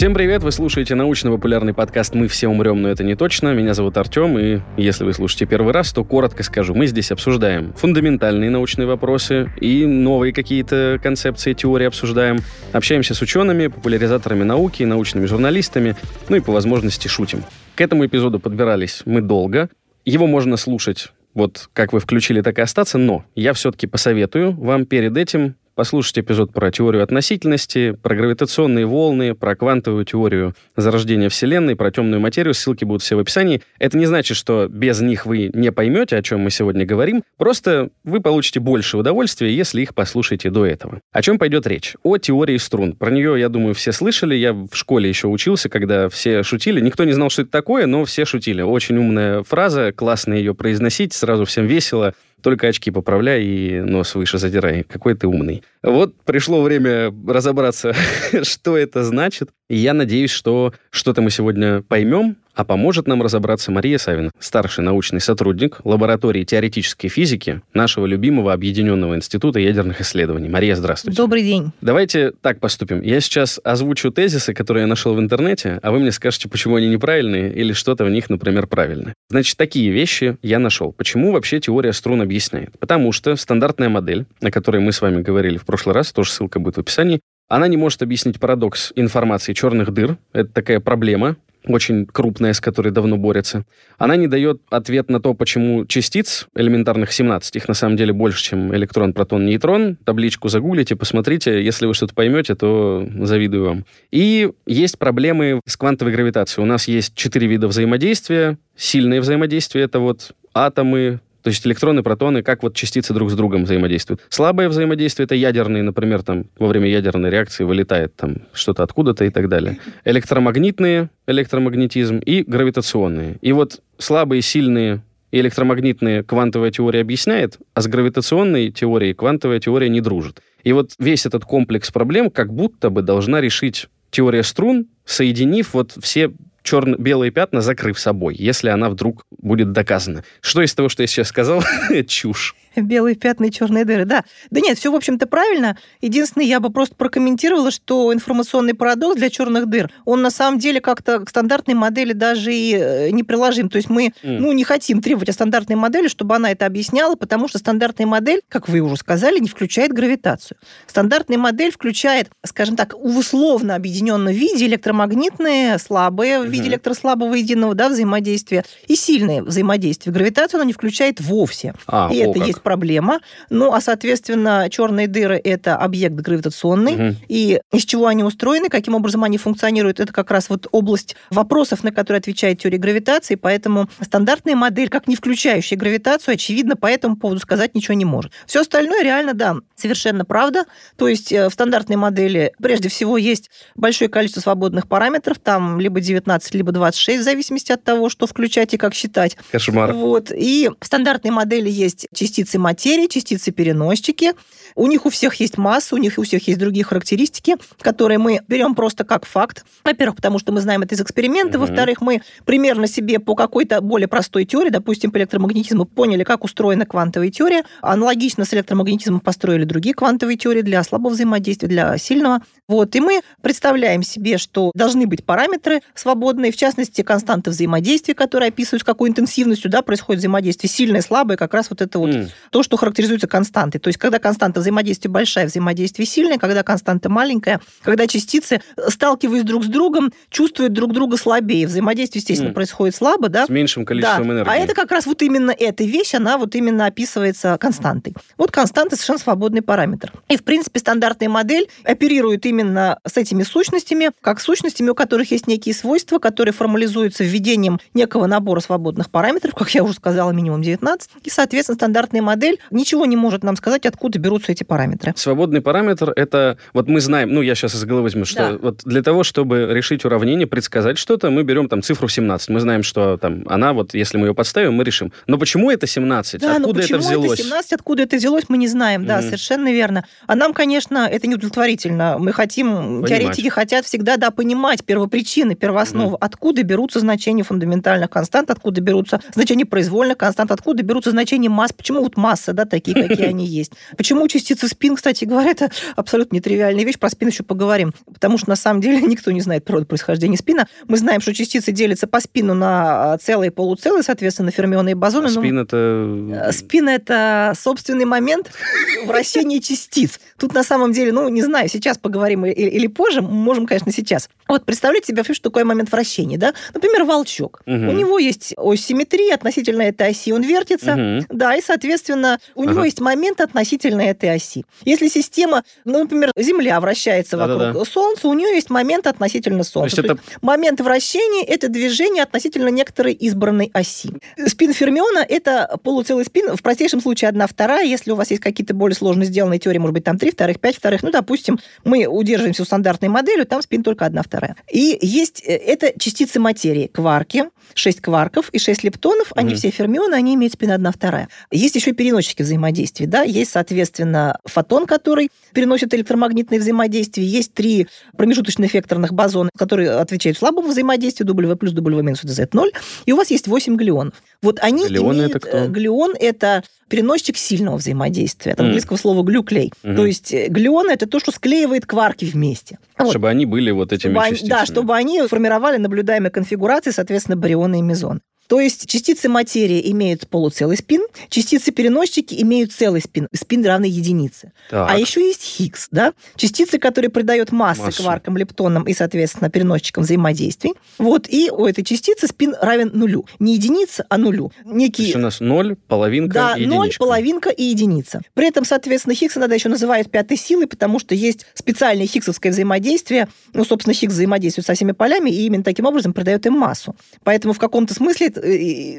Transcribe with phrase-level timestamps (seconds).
[0.00, 3.52] Всем привет, вы слушаете научно-популярный подкаст «Мы все умрем, но это не точно».
[3.52, 6.74] Меня зовут Артем, и если вы слушаете первый раз, то коротко скажу.
[6.74, 12.38] Мы здесь обсуждаем фундаментальные научные вопросы и новые какие-то концепции, теории обсуждаем.
[12.72, 15.94] Общаемся с учеными, популяризаторами науки, научными журналистами,
[16.30, 17.44] ну и по возможности шутим.
[17.74, 19.68] К этому эпизоду подбирались мы долго.
[20.06, 24.86] Его можно слушать вот как вы включили, так и остаться, но я все-таки посоветую вам
[24.86, 31.74] перед этим послушать эпизод про теорию относительности, про гравитационные волны, про квантовую теорию зарождения Вселенной,
[31.74, 32.52] про темную материю.
[32.52, 33.62] Ссылки будут все в описании.
[33.78, 37.22] Это не значит, что без них вы не поймете, о чем мы сегодня говорим.
[37.38, 41.00] Просто вы получите больше удовольствия, если их послушаете до этого.
[41.12, 41.96] О чем пойдет речь?
[42.02, 42.92] О теории струн.
[42.92, 44.34] Про нее, я думаю, все слышали.
[44.34, 46.82] Я в школе еще учился, когда все шутили.
[46.82, 48.60] Никто не знал, что это такое, но все шутили.
[48.60, 52.12] Очень умная фраза, классно ее произносить, сразу всем весело.
[52.42, 54.84] Только очки поправляй и нос выше задирай.
[54.84, 55.62] Какой ты умный.
[55.82, 57.94] Вот пришло время разобраться,
[58.42, 59.50] что это значит.
[59.68, 64.84] И я надеюсь, что что-то мы сегодня поймем, а поможет нам разобраться Мария Савина, старший
[64.84, 70.48] научный сотрудник лаборатории теоретической физики нашего любимого Объединенного института ядерных исследований.
[70.48, 71.16] Мария, здравствуйте.
[71.16, 71.72] Добрый день.
[71.80, 73.00] Давайте так поступим.
[73.02, 76.88] Я сейчас озвучу тезисы, которые я нашел в интернете, а вы мне скажете, почему они
[76.88, 79.14] неправильные или что-то в них, например, правильно.
[79.30, 80.92] Значит, такие вещи я нашел.
[80.92, 82.78] Почему вообще теория струн объясняет?
[82.78, 86.58] Потому что стандартная модель, о которой мы с вами говорили в прошлый раз, тоже ссылка
[86.58, 90.16] будет в описании, она не может объяснить парадокс информации черных дыр.
[90.32, 93.64] Это такая проблема, очень крупная, с которой давно борются.
[93.98, 98.42] Она не дает ответ на то, почему частиц элементарных 17, их на самом деле больше,
[98.42, 99.96] чем электрон, протон, нейтрон.
[100.04, 101.62] Табличку загуглите, посмотрите.
[101.62, 103.84] Если вы что-то поймете, то завидую вам.
[104.10, 106.64] И есть проблемы с квантовой гравитацией.
[106.64, 108.58] У нас есть четыре вида взаимодействия.
[108.76, 113.64] Сильное взаимодействие— это вот атомы, то есть электроны, протоны, как вот частицы друг с другом
[113.64, 114.20] взаимодействуют.
[114.28, 119.30] Слабое взаимодействие— это ядерные, например, там во время ядерной реакции вылетает там что-то откуда-то и
[119.30, 119.78] так далее.
[120.04, 123.38] Электромагнитные, электромагнетизм и гравитационные.
[123.40, 129.88] И вот слабые, сильные и электромагнитные квантовая теория объясняет, а с гравитационной теорией квантовая теория
[129.88, 130.42] не дружит.
[130.64, 135.92] И вот весь этот комплекс проблем как будто бы должна решить теория струн, соединив вот
[136.00, 136.32] все
[136.62, 140.24] черно-белые пятна, закрыв собой, если она вдруг будет доказана.
[140.40, 141.62] Что из того, что я сейчас сказал,
[142.06, 142.54] чушь?
[142.76, 144.24] Белые пятна и черные дыры, да.
[144.50, 145.76] Да нет, все, в общем-то, правильно.
[146.00, 150.80] Единственное, я бы просто прокомментировала, что информационный парадокс для черных дыр, он на самом деле
[150.80, 153.68] как-то к стандартной модели даже и э, не приложим.
[153.68, 154.38] То есть мы mm.
[154.38, 158.40] ну, не хотим требовать от стандартной модели, чтобы она это объясняла, потому что стандартная модель,
[158.48, 160.56] как вы уже сказали, не включает гравитацию.
[160.86, 166.68] Стандартная модель включает, скажем так, в условно объединенном виде электромагнитные, слабые в виде mm-hmm.
[166.68, 170.12] электрослабого единого да, взаимодействия и сильные взаимодействия.
[170.12, 171.74] Гравитацию она не включает вовсе.
[171.86, 172.48] А, и это как.
[172.48, 173.20] есть есть проблема.
[173.48, 176.94] Ну, а, соответственно, черные дыры– это объект гравитационный.
[176.94, 177.16] Угу.
[177.28, 181.82] И из чего они устроены, каким образом они функционируют, это как раз вот область вопросов,
[181.84, 183.34] на которые отвечает теория гравитации.
[183.34, 188.32] Поэтому стандартная модель, как не включающая гравитацию, очевидно, по этому поводу сказать ничего не может.
[188.46, 190.64] Все остальное реально, да, совершенно правда.
[190.96, 196.00] То есть э, в стандартной модели прежде всего есть большое количество свободных параметров, там либо
[196.00, 199.36] 19, либо 26, в зависимости от того, что включать и как считать.
[199.50, 199.92] Кошмар.
[199.92, 200.30] Вот.
[200.30, 204.32] И в стандартной модели есть частицы частицы материи, частицы-переносчики.
[204.76, 208.40] У них у всех есть масса, у них у всех есть другие характеристики, которые мы
[208.46, 209.64] берем просто как факт.
[209.84, 211.58] Во-первых, потому что мы знаем это из эксперимента.
[211.58, 211.66] Угу.
[211.66, 216.86] Во-вторых, мы примерно себе по какой-то более простой теории, допустим, по электромагнетизму, поняли, как устроена
[216.86, 217.64] квантовая теория.
[217.82, 222.40] Аналогично с электромагнетизмом построили другие квантовые теории для слабого взаимодействия, для сильного.
[222.68, 222.94] Вот.
[222.94, 228.82] И мы представляем себе, что должны быть параметры свободные, в частности, константы взаимодействия, которые описывают,
[228.82, 230.70] с какой интенсивностью да, происходит взаимодействие.
[230.70, 233.80] Сильное, слабое, как раз вот это вот mm то, что характеризуется константой.
[233.80, 239.64] То есть, когда константа взаимодействия большая, взаимодействие сильное, когда константа маленькая, когда частицы, сталкиваясь друг
[239.64, 241.66] с другом, чувствуют друг друга слабее.
[241.66, 242.54] Взаимодействие, естественно, mm.
[242.54, 243.46] происходит слабо, да?
[243.46, 244.34] С меньшим количеством да.
[244.34, 244.50] энергии.
[244.50, 248.14] А это как раз вот именно эта вещь, она вот именно описывается константой.
[248.36, 250.12] Вот константа совершенно свободный параметр.
[250.28, 255.46] И, в принципе, стандартная модель оперирует именно с этими сущностями, как сущностями, у которых есть
[255.46, 261.10] некие свойства, которые формализуются введением некого набора свободных параметров, как я уже сказала, минимум 19.
[261.24, 265.12] И, соответственно, стандартная модель ничего не может нам сказать, откуда берутся эти параметры.
[265.16, 268.58] Свободный параметр– это, вот мы знаем, ну, я сейчас из головы возьму, что да.
[268.60, 272.48] вот для того, чтобы решить уравнение, предсказать что-то, мы берем там цифру 17.
[272.50, 275.12] Мы знаем, что там она, вот если мы ее подставим, мы решим.
[275.26, 276.40] Но почему это 17?
[276.40, 277.40] Да, откуда это взялось?
[277.40, 277.72] это 17?
[277.72, 279.04] Откуда это взялось, мы не знаем.
[279.06, 279.22] Да, mm-hmm.
[279.22, 280.04] совершенно верно.
[280.26, 282.16] А нам, конечно, это не удовлетворительно.
[282.18, 283.08] Мы хотим, понимать.
[283.08, 286.20] теоретики хотят всегда, да, понимать первопричины, первоосновы, mm-hmm.
[286.20, 292.00] откуда берутся значения фундаментальных констант, откуда берутся значения произвольных констант, откуда берутся значения масс, почему
[292.00, 293.72] вот масса, да, такие, какие они есть.
[293.96, 298.50] Почему частицы спин, кстати говоря, это абсолютно нетривиальная вещь, про спин еще поговорим, потому что
[298.50, 300.66] на самом деле никто не знает природу происхождения спина.
[300.86, 305.26] Мы знаем, что частицы делятся по спину на целые и полуцелые, соответственно, фермионы и бозоны.
[305.26, 305.76] А спин это...
[305.76, 308.50] Э, спин это собственный момент
[309.06, 310.20] вращения частиц.
[310.38, 314.28] Тут на самом деле, ну, не знаю, сейчас поговорим или, или позже, можем, конечно, сейчас.
[314.48, 316.54] Вот представляете себе, что такое момент вращения, да?
[316.74, 317.62] Например, волчок.
[317.66, 317.74] Угу.
[317.74, 321.26] У него есть ось симметрии относительно этой оси, он вертится, угу.
[321.28, 322.09] да, и, соответственно,
[322.54, 322.72] у ага.
[322.72, 324.64] него есть момент относительно этой оси.
[324.84, 327.84] Если система, ну, например, Земля вращается вокруг Да-да-да.
[327.84, 330.02] Солнца, у нее есть момент относительно Солнца.
[330.02, 330.18] То это...
[330.42, 334.10] момент вращения– это движение относительно некоторой избранной оси.
[334.46, 337.84] Спин фермиона– это полуцелый спин, в простейшем случае одна вторая.
[337.84, 340.76] Если у вас есть какие-то более сложно сделанные теории, может быть, там три вторых, пять
[340.76, 344.56] вторых, ну, допустим, мы удерживаемся у стандартной модели, там спин только одна вторая.
[344.70, 347.44] И есть э, это частицы материи, кварки,
[347.74, 351.28] 6 кварков и 6 лептонов, они все фермионы, они имеют спин одна вторая.
[351.50, 357.86] Есть еще переносчики взаимодействия, да, есть, соответственно, фотон, который переносит электромагнитное взаимодействие, есть три
[358.16, 362.70] промежуточных векторных бозона, которые отвечают слабому взаимодействию, W плюс W минус Z0,
[363.06, 364.14] и у вас есть 8 глионов.
[364.42, 365.36] Вот они Глионы имеют...
[365.36, 365.66] это кто?
[365.68, 369.00] Глион– это переносчик сильного взаимодействия, от английского mm.
[369.00, 369.72] слова глюклей.
[369.82, 369.96] Mm-hmm.
[369.96, 372.78] То есть э, глион– это то, что склеивает кварки вместе.
[372.94, 373.28] Чтобы вот.
[373.28, 374.48] они были вот этими чтобы частицами.
[374.48, 378.22] да, чтобы они формировали наблюдаемые конфигурации, соответственно, барионы и мезон.
[378.50, 384.50] То есть частицы материи имеют полуцелый спин, частицы-переносчики имеют целый спин, спин равный единице.
[384.68, 384.90] Так.
[384.90, 388.02] А еще есть Хиггс, да, частицы, которые придают массы Массу.
[388.02, 390.72] кваркам, лептонам и, соответственно, переносчикам взаимодействий.
[390.98, 393.24] Вот, и у этой частицы спин равен нулю.
[393.38, 394.50] Не единице, а нулю.
[394.64, 394.96] Некий...
[394.96, 396.76] То есть у нас ноль, половинка да, и единичка.
[396.76, 398.20] ноль, половинка и единица.
[398.34, 403.28] При этом, соответственно, Хиггса иногда еще называют пятой силой, потому что есть специальное хиггсовское взаимодействие.
[403.54, 406.96] Ну, собственно, Хиггс взаимодействует со всеми полями, и именно таким образом придает им массу.
[407.22, 408.32] Поэтому в каком-то смысле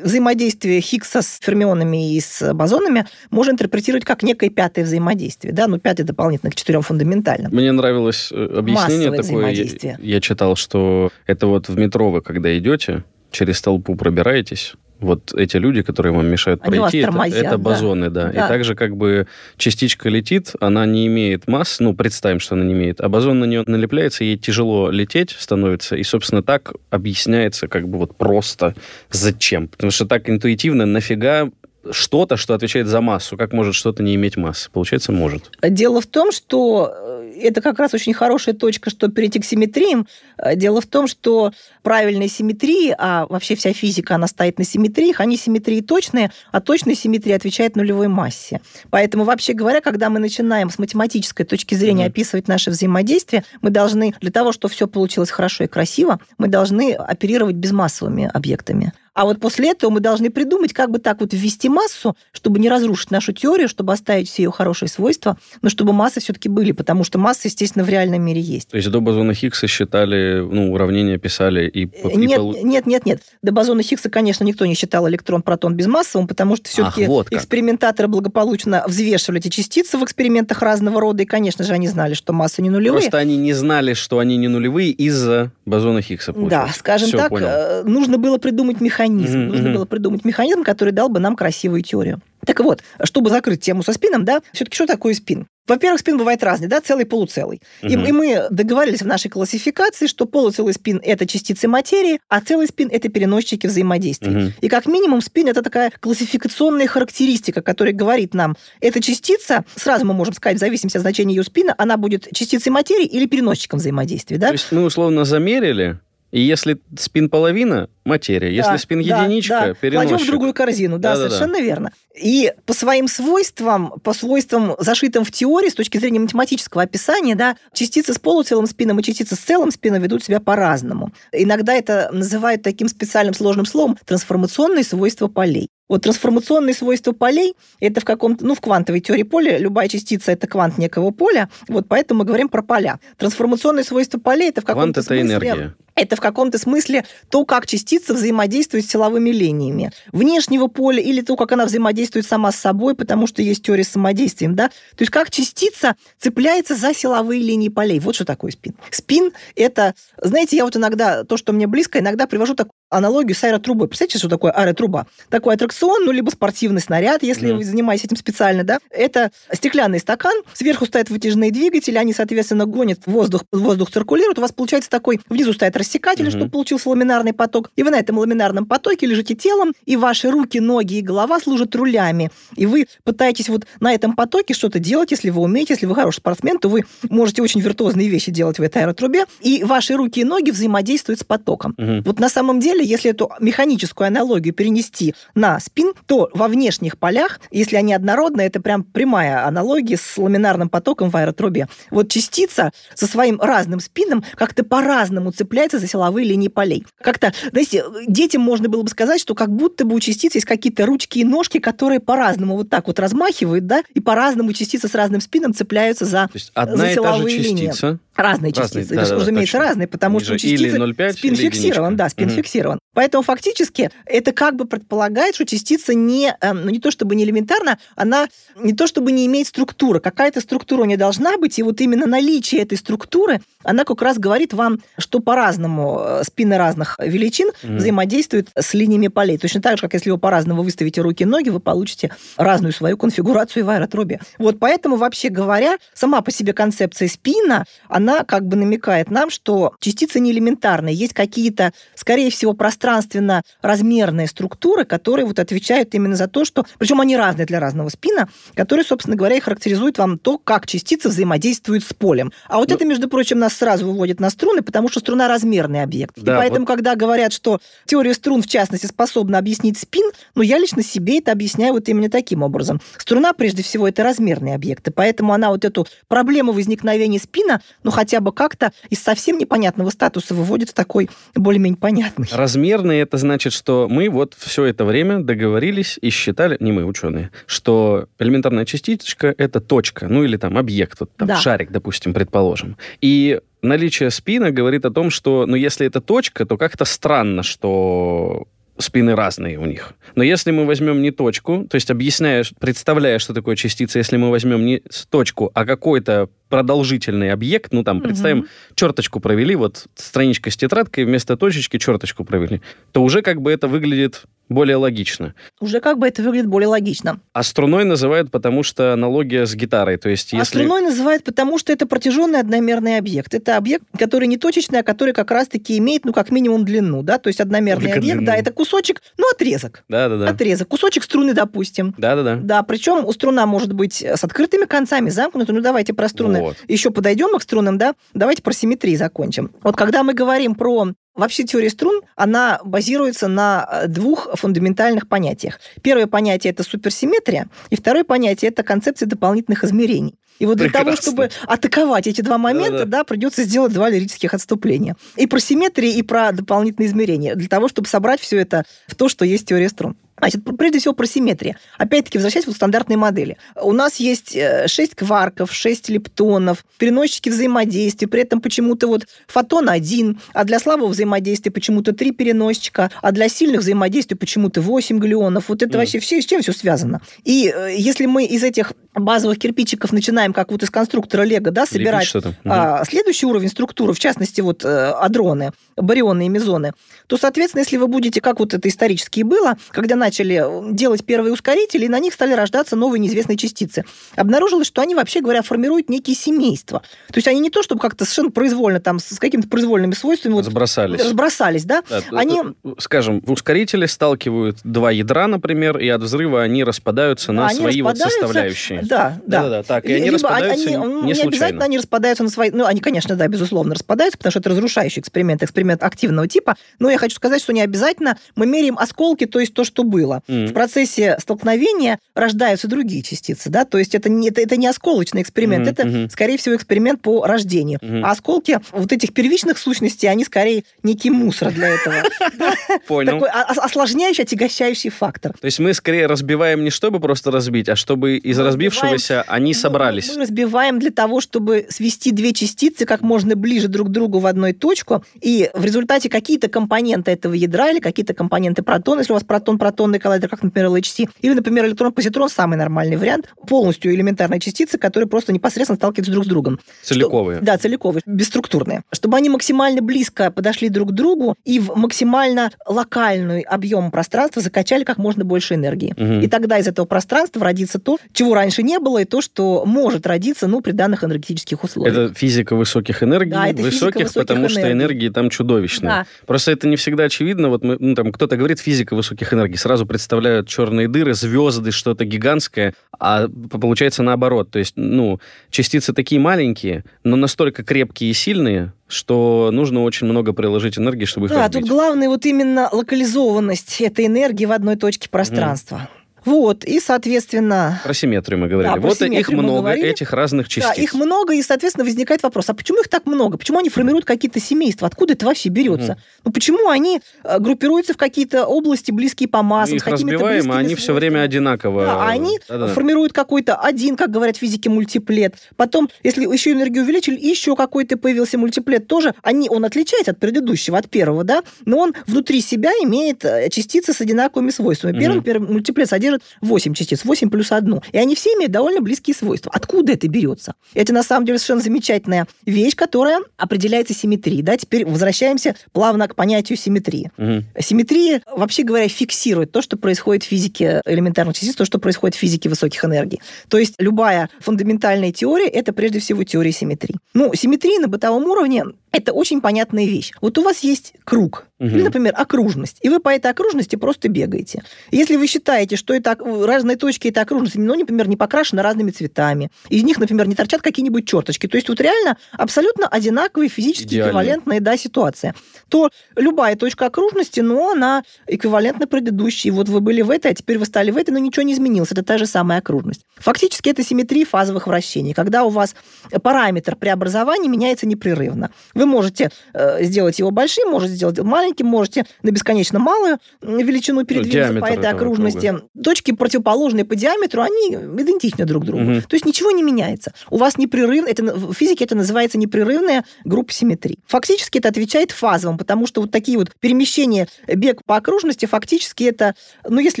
[0.04, 5.78] взаимодействие Хиггса с фермионами и с бозонами можно интерпретировать как некое пятое взаимодействие, да, ну,
[5.78, 7.52] пятое дополнительно к четырем фундаментальным.
[7.52, 12.56] Мне нравилось э, объяснение такое, я, я читал, что это вот в метро вы, когда
[12.56, 18.10] идете, через толпу пробираетесь, вот эти люди, которые вам мешают Они пройти, это, это бозоны,
[18.10, 18.28] да.
[18.28, 18.30] да.
[18.30, 19.26] И также как бы
[19.56, 23.44] частичка летит, она не имеет масс, ну, представим, что она не имеет, а бозон на
[23.44, 28.74] нее налепляется, ей тяжело лететь становится, и, собственно, так объясняется как бы вот просто
[29.10, 29.68] зачем.
[29.68, 31.50] Потому что так интуитивно нафига
[31.90, 33.36] что-то, что отвечает за массу.
[33.36, 34.70] Как может что-то не иметь массы?
[34.70, 35.50] Получается, может.
[35.62, 40.06] Дело в том, что э, это как раз очень хорошая точка, что перейти к симметриям.
[40.38, 41.52] Э, дело в том, что
[41.82, 46.94] правильные симметрии, а вообще вся физика, она стоит на симметриях, они симметрии точные, а точная
[46.94, 48.60] симметрия отвечает нулевой массе.
[48.90, 52.08] Поэтому, вообще говоря, когда мы начинаем с математической точки зрения mm-hmm.
[52.08, 56.92] описывать наше взаимодействие, мы должны, для того, чтобы все получилось хорошо и красиво, мы должны
[56.92, 58.92] оперировать безмассовыми объектами.
[59.14, 62.68] А вот после этого мы должны придумать, как бы так вот ввести массу, чтобы не
[62.68, 67.02] разрушить нашу теорию, чтобы оставить все ее хорошие свойства, но чтобы массы все-таки были, потому
[67.04, 68.68] что масса, естественно, в реальном мире есть.
[68.68, 71.90] То есть до бозона Хиггса считали, ну, уравнения писали и...
[72.16, 72.62] Нет, и...
[72.62, 73.22] нет, нет, нет.
[73.42, 78.84] До бозона Хиггса, конечно, никто не считал электрон-протон безмассовым, потому что все-таки вот экспериментаторы благополучно
[78.86, 82.70] взвешивали эти частицы в экспериментах разного рода, и, конечно же, они знали, что масса не
[82.70, 83.02] нулевые.
[83.02, 86.32] Просто они не знали, что они не нулевые из-за бозона Хиггса.
[86.32, 86.66] Получилось.
[86.68, 87.46] Да, скажем Все, так, понял.
[87.48, 89.38] Э, нужно было придумать механизм механизм.
[89.38, 89.46] Mm-hmm.
[89.46, 92.20] Нужно было придумать механизм, который дал бы нам красивую теорию.
[92.46, 95.46] Так вот, чтобы закрыть тему со спином, да, все-таки что такое спин?
[95.66, 97.60] Во-первых, спин бывает разный, да, целый, полуцелый.
[97.82, 97.92] Угу.
[97.92, 102.66] И, и мы договорились в нашей классификации, что полуцелый спин– это частицы материи, а целый
[102.66, 104.30] спин– это переносчики взаимодействия.
[104.30, 104.52] Угу.
[104.62, 110.14] И как минимум спин– это такая классификационная характеристика, которая говорит нам, эта частица, сразу мы
[110.14, 114.38] можем сказать, в зависимости от значения ее спина, она будет частицей материи или переносчиком взаимодействия.
[114.38, 114.48] Да?
[114.48, 119.60] То есть мы условно замерили, и если спин половина– материя, да, если спин да, единичка
[119.66, 120.10] да.– переносчик.
[120.10, 121.60] Кладем в другую корзину, да, да совершенно да.
[121.60, 121.92] верно.
[122.20, 127.56] И по своим свойствам, по свойствам, зашитым в теории, с точки зрения математического описания, да,
[127.72, 131.12] частицы с полуцелым спином и частицы с целым спином ведут себя по-разному.
[131.32, 135.68] Иногда это называют таким специальным сложным словом трансформационные свойства полей.
[135.88, 140.46] Вот трансформационные свойства полей– это в каком-то, ну, в квантовой теории поля любая частица– это
[140.46, 143.00] квант некого поля, вот поэтому мы говорим про поля.
[143.18, 145.22] Трансформационные свойства полей– это в каком-то смысле…
[145.22, 145.74] энергия.
[146.00, 151.36] Это в каком-то смысле то, как частица взаимодействует с силовыми линиями внешнего поля или то,
[151.36, 154.68] как она взаимодействует сама с собой, потому что есть теория самодействия, да?
[154.68, 158.00] То есть как частица цепляется за силовые линии полей.
[158.00, 158.74] Вот что такое спин.
[158.90, 163.44] Спин– это, знаете, я вот иногда, то, что мне близко, иногда привожу такую аналогию с
[163.44, 163.88] аэротрубой.
[163.88, 165.06] Представляете, что такое аэротруба?
[165.28, 167.56] Такой аттракцион, ну, либо спортивный снаряд, если mm.
[167.56, 168.78] вы занимаетесь этим специально, да?
[168.90, 174.52] Это стеклянный стакан, сверху стоят вытяжные двигатели, они, соответственно, гонят воздух, воздух циркулирует, у вас
[174.52, 176.36] получается такой, внизу стоят рассекателя, угу.
[176.36, 177.70] чтобы получился ламинарный поток.
[177.76, 181.74] И вы на этом ламинарном потоке лежите телом, и ваши руки, ноги и голова служат
[181.74, 182.30] рулями.
[182.56, 186.18] И вы пытаетесь вот на этом потоке что-то делать, если вы умеете, если вы хороший
[186.18, 190.24] спортсмен, то вы можете очень виртуозные вещи делать в этой аэротрубе, и ваши руки и
[190.24, 191.74] ноги взаимодействуют с потоком.
[191.76, 192.02] Угу.
[192.04, 197.40] Вот на самом деле, если эту механическую аналогию перенести на спин, то во внешних полях,
[197.50, 201.68] если они однородные, это прям прямая аналогия с ламинарным потоком в аэротрубе.
[201.90, 206.84] Вот частица со своим разным спином как-то по-разному цепляется за силовые линии полей.
[207.02, 210.86] Как-то, знаете, детям можно было бы сказать, что как будто бы у частицы есть какие-то
[210.86, 215.20] ручки и ножки, которые по-разному вот так вот размахивают, да, и по-разному частицы с разным
[215.20, 217.98] спином цепляются за, То есть одна за силовые и та же частица, линии.
[218.16, 220.64] Разные частицы, да, разумеется, да, разные, потому Ниже что частицы...
[220.64, 222.36] Или 0,5, спин или фиксирован, да, спин угу.
[222.36, 222.78] фиксирован.
[222.92, 227.24] Поэтому фактически это как бы предполагает, что частица не, эм, ну не то чтобы не
[227.24, 230.00] элементарно, она не то чтобы не имеет структуры.
[230.00, 234.52] Какая-то структура не должна быть, и вот именно наличие этой структуры, она как раз говорит
[234.52, 237.74] вам, что по-разному э, спины разных величин угу.
[237.76, 239.38] взаимодействуют с линиями полей.
[239.38, 242.96] Точно так же, как если вы по-разному выставите руки и ноги, вы получите разную свою
[242.96, 244.20] конфигурацию в аэротрубе.
[244.38, 249.74] Вот поэтому, вообще говоря, сама по себе концепция спина, она как бы намекает нам, что
[249.80, 250.94] частицы не элементарные.
[250.94, 256.64] Есть какие-то, скорее всего, пространственно-размерные структуры, которые вот отвечают именно за то, что...
[256.78, 261.08] Причем они разные для разного спина, которые, собственно говоря, и характеризуют вам то, как частицы
[261.08, 262.32] взаимодействуют с полем.
[262.48, 265.82] А вот ну, это, между прочим, нас сразу выводит на струны, потому что струна размерный
[265.82, 266.14] объект.
[266.16, 266.68] Да, и поэтому, вот...
[266.68, 271.32] когда говорят, что теория струн, в частности, способна объяснить спин, ну, я лично себе это
[271.32, 272.80] объясняю вот именно таким образом.
[272.96, 277.90] Струна, прежде всего, это размерный объект, и поэтому она вот эту проблему возникновения спина, ну,
[277.90, 282.28] хотя бы как-то из совсем непонятного статуса выводит в такой более-менее понятный.
[282.30, 287.30] Размерный это значит, что мы вот все это время договорились и считали, не мы, ученые,
[287.46, 291.36] что элементарная частичка это точка, ну или там объект, вот там да.
[291.36, 292.76] шарик, допустим, предположим.
[293.00, 298.46] И наличие спина говорит о том, что, ну, если это точка, то как-то странно, что
[298.78, 299.92] спины разные у них.
[300.14, 304.30] Но если мы возьмем не точку, то есть объясняя, представляя, что такое частица, если мы
[304.30, 308.08] возьмем не точку, а какой-то продолжительный объект, ну там, угу.
[308.08, 312.60] представим, черточку провели, вот страничка с тетрадкой, вместо точечки черточку провели,
[312.92, 315.34] то уже как бы это выглядит более логично.
[315.60, 317.20] Уже как бы это выглядит более логично.
[317.32, 319.96] А струной называют, потому что аналогия с гитарой.
[319.96, 320.58] То есть, а если...
[320.58, 323.32] А струной называют, потому что это протяженный одномерный объект.
[323.32, 327.18] Это объект, который не точечный, а который как раз-таки имеет, ну, как минимум длину, да,
[327.18, 328.26] то есть одномерный Только объект, длину.
[328.26, 329.84] да, это кусочек, ну, отрезок.
[329.88, 330.28] Да-да-да.
[330.28, 330.66] Отрезок.
[330.66, 331.94] Кусочек струны, допустим.
[331.96, 332.36] Да-да-да.
[332.42, 335.54] Да, причем у струна может быть с открытыми концами, замкнутой.
[335.54, 336.56] Ну, давайте про струны вот.
[336.68, 337.94] еще подойдем к струнам, да.
[338.14, 339.52] Давайте про симметрии закончим.
[339.62, 345.60] Вот когда мы говорим про Вообще теория струн, она базируется на э, двух фундаментальных понятиях.
[345.82, 350.14] Первое понятие– это суперсимметрия, и второе понятие– это концепция дополнительных измерений.
[350.38, 350.84] И вот Прекрасно.
[350.84, 352.98] для того, чтобы атаковать эти два момента, да, да.
[352.98, 354.96] да, придется сделать два лирических отступления.
[355.16, 359.10] И про симметрии, и про дополнительные измерения, для того, чтобы собрать все это в то,
[359.10, 359.96] что есть теория струн.
[360.20, 361.56] Значит, прежде всего про симметрию.
[361.78, 363.36] Опять-таки, возвращаясь к стандартной модели.
[363.60, 369.68] У нас есть 6 э, кварков, 6 лептонов, переносчики взаимодействия, при этом почему-то вот фотон
[369.68, 375.48] один, а для слабого взаимодействия почему-то 3 переносчика, а для сильных взаимодействий почему-то 8 глионов.
[375.48, 375.78] Вот это mm.
[375.78, 377.00] вообще все, с чем все связано?
[377.24, 381.66] И э, если мы из этих базовых кирпичиков начинаем, как вот из конструктора Лего, да,
[381.66, 382.12] собирать
[382.44, 386.72] а, следующий уровень структуры, в частности, вот э, адроны, барионы и мезоны,
[387.06, 391.04] то, соответственно, если вы будете, как вот это исторически и было, когда начали э, делать
[391.04, 393.84] первые ускорители, и на них стали рождаться новые неизвестные частицы,
[394.16, 396.82] обнаружилось, что они, вообще говоря, формируют некие семейства.
[397.08, 400.34] То есть они не то, чтобы как-то совершенно произвольно, там, с какими-то произвольными свойствами...
[400.34, 401.00] Вот, разбросались.
[401.00, 401.82] Разбросались, да?
[401.88, 402.40] да они...
[402.78, 407.82] Скажем, в ускорителе сталкивают два ядра, например, и от взрыва они распадаются на они свои
[407.82, 408.82] вот составляющие.
[408.82, 409.42] Да, да.
[409.42, 409.84] Да, да, так.
[409.84, 411.28] И они распадаются они, не, не случайно.
[411.28, 412.50] обязательно они распадаются на свои...
[412.50, 416.56] Ну, они, конечно, да, безусловно, распадаются, потому что это разрушающий эксперимент, эксперимент активного типа.
[416.78, 420.22] Но я хочу сказать, что не обязательно мы меряем осколки, то есть то, что было.
[420.28, 420.48] Mm.
[420.48, 425.22] В процессе столкновения рождаются другие частицы, да, то есть это не, это, это не осколочный
[425.22, 425.70] эксперимент, mm-hmm.
[425.70, 426.10] это, mm-hmm.
[426.10, 427.78] скорее всего, эксперимент по рождению.
[427.82, 428.02] Mm-hmm.
[428.04, 432.02] А осколки вот этих первичных сущностей, они скорее некий мусор для этого.
[432.86, 433.20] Понял.
[433.20, 435.32] Такой осложняющий, отягощающий фактор.
[435.38, 439.54] То есть мы скорее разбиваем не чтобы просто разбить, а чтобы из разбившего разбившегося они
[439.54, 440.10] собрались.
[440.14, 444.26] Мы разбиваем для того, чтобы свести две частицы как можно ближе друг к другу в
[444.26, 449.16] одной точку, и в результате какие-то компоненты этого ядра или какие-то компоненты протона, если у
[449.16, 454.40] вас протон-протон информационный коллайдер, как, например, LHC, или, например, электрон-позитрон, самый нормальный вариант, полностью элементарные
[454.40, 456.60] частицы, которые просто непосредственно сталкиваются друг с другом.
[456.82, 457.36] Целиковые.
[457.36, 458.82] Что, да, целиковые, бесструктурные.
[458.92, 464.84] Чтобы они максимально близко подошли друг к другу и в максимально локальный объем пространства закачали
[464.84, 465.94] как можно больше энергии.
[465.96, 466.24] Угу.
[466.24, 470.06] И тогда из этого пространства родится то, чего раньше не было, и то, что может
[470.06, 471.94] родиться, ну, при данных энергетических условиях.
[471.94, 474.58] Это физика высоких энергий, да, это высоких, высоких потому энергий.
[474.58, 475.88] что энергии там чудовищные.
[475.88, 476.06] Да.
[476.26, 477.48] Просто это не всегда очевидно.
[477.48, 482.04] Вот мы, ну, там кто-то говорит физика высоких энергий, сразу представляют черные дыры, звезды, что-то
[482.04, 484.50] гигантское, а получается наоборот.
[484.50, 485.18] То есть, ну,
[485.50, 491.26] частицы такие маленькие, но настолько крепкие и сильные, что нужно очень много приложить энергии, чтобы
[491.26, 491.62] их Да, разбить.
[491.62, 495.88] тут главное вот именно локализованность этой энергии в одной точке пространства.
[495.94, 495.99] Mm.
[496.24, 497.80] Вот, и, соответственно...
[497.84, 498.74] Про симметрию мы говорили.
[498.74, 499.88] Да, вот их много, говорили.
[499.88, 500.76] этих разных частиц.
[500.76, 503.38] Да, их много, и, соответственно, возникает вопрос, а почему их так много?
[503.38, 504.86] Почему они формируют какие-то семейства?
[504.86, 505.92] Откуда это вообще берется?
[505.92, 506.00] Угу.
[506.24, 510.74] Ну, почему они э, группируются в какие-то области, близкие по массам, их разбиваем, а они
[510.74, 511.84] все время одинаково...
[511.84, 512.68] Да, а они Да-да.
[512.68, 515.36] формируют какой-то один, как говорят физики, мультиплет.
[515.56, 519.14] Потом, если еще энергию увеличили, еще какой-то появился мультиплет тоже.
[519.22, 523.92] Они, он отличается от предыдущего, от первого, да, но он внутри себя имеет э, частицы
[523.92, 524.98] с одинаковыми свойствами.
[524.98, 525.24] Первый, угу.
[525.24, 527.80] первый мультиплет содержит содержит 8 частиц, 8 плюс 1.
[527.92, 529.52] И они все имеют довольно близкие свойства.
[529.54, 530.54] Откуда это берется?
[530.74, 534.42] Это на самом деле совершенно замечательная вещь, которая определяется симметрией.
[534.42, 534.56] Да?
[534.56, 537.10] Теперь возвращаемся плавно к понятию симметрии.
[537.16, 537.44] Угу.
[537.60, 542.18] Симметрия, вообще говоря, фиксирует то, что происходит в физике элементарных частиц, то, что происходит в
[542.18, 543.20] физике высоких энергий.
[543.48, 546.96] То есть любая фундаментальная теория– это прежде всего теория симметрии.
[547.14, 550.12] Ну, симметрия на бытовом уровне– это очень понятная вещь.
[550.20, 551.68] Вот у вас есть круг, угу.
[551.68, 554.62] или, например, окружность, и вы по этой окружности просто бегаете.
[554.90, 559.50] Если вы считаете, что это разные точки этой окружности, ну, например, не покрашены разными цветами,
[559.68, 564.10] из них, например, не торчат какие-нибудь черточки, то есть вот реально абсолютно одинаковые физически Идеально.
[564.10, 565.34] эквивалентная да, ситуация,
[565.68, 569.50] то любая точка окружности, ну, она эквивалентна предыдущей.
[569.50, 571.92] Вот вы были в этой, а теперь вы стали в этой, но ничего не изменилось.
[571.92, 573.02] Это та же самая окружность.
[573.16, 575.74] Фактически это симметрия фазовых вращений, когда у вас
[576.22, 578.50] параметр преобразования меняется непрерывно.
[578.80, 584.54] Вы можете э, сделать его большим, можете сделать маленьким, можете на бесконечно малую величину передвинуться
[584.54, 585.48] ну, по этой окружности.
[585.50, 585.64] Круга.
[585.84, 588.84] Точки противоположные по диаметру, они идентичны друг другу.
[588.84, 589.00] Угу.
[589.02, 590.14] То есть ничего не меняется.
[590.30, 593.98] У вас непрерывно, это, в физике это называется непрерывная группа симметрии.
[594.06, 599.34] Фактически это отвечает фазовым, потому что вот такие вот перемещения, бег по окружности, фактически это,
[599.68, 600.00] ну, если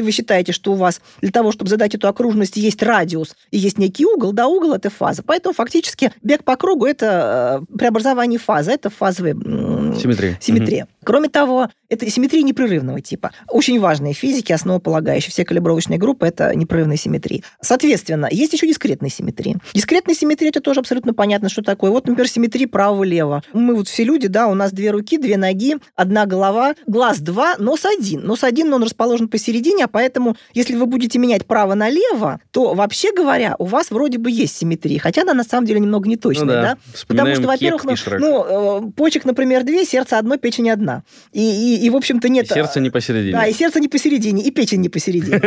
[0.00, 3.76] вы считаете, что у вас для того, чтобы задать эту окружность, есть радиус и есть
[3.76, 5.22] некий угол, да, угол это фаза.
[5.22, 10.38] Поэтому фактически бег по кругу это э, преобразование фазы, это фазовая симметрия.
[10.40, 10.84] симметрия.
[10.84, 10.90] Угу.
[11.04, 13.32] Кроме того, это симметрия непрерывного типа.
[13.48, 15.30] Очень важные физики, основополагающие.
[15.30, 17.42] Все калибровочные группы– это непрерывные симметрии.
[17.60, 19.56] Соответственно, есть еще дискретные симметрии.
[19.74, 21.90] Дискретная симметрия– это тоже абсолютно понятно, что такое.
[21.90, 23.42] Вот, например, симметрия правого-лево.
[23.52, 27.56] Мы вот все люди, да, у нас две руки, две ноги, одна голова, глаз два,
[27.58, 28.24] нос один.
[28.26, 32.74] Нос один, но он расположен посередине, а поэтому, если вы будете менять право налево, то,
[32.74, 36.44] вообще говоря, у вас вроде бы есть симметрия, хотя она на самом деле немного неточная,
[36.44, 36.62] ну, да.
[36.62, 36.78] да?
[37.06, 40.89] Потому что, во-первых, ну, ну, э, почек, например, две, сердце одно, печень одна.
[41.32, 42.50] И, и и, в общем-то, нет...
[42.50, 43.32] И сердце не посередине.
[43.32, 45.40] Да, и сердце не посередине, и печень не посередине.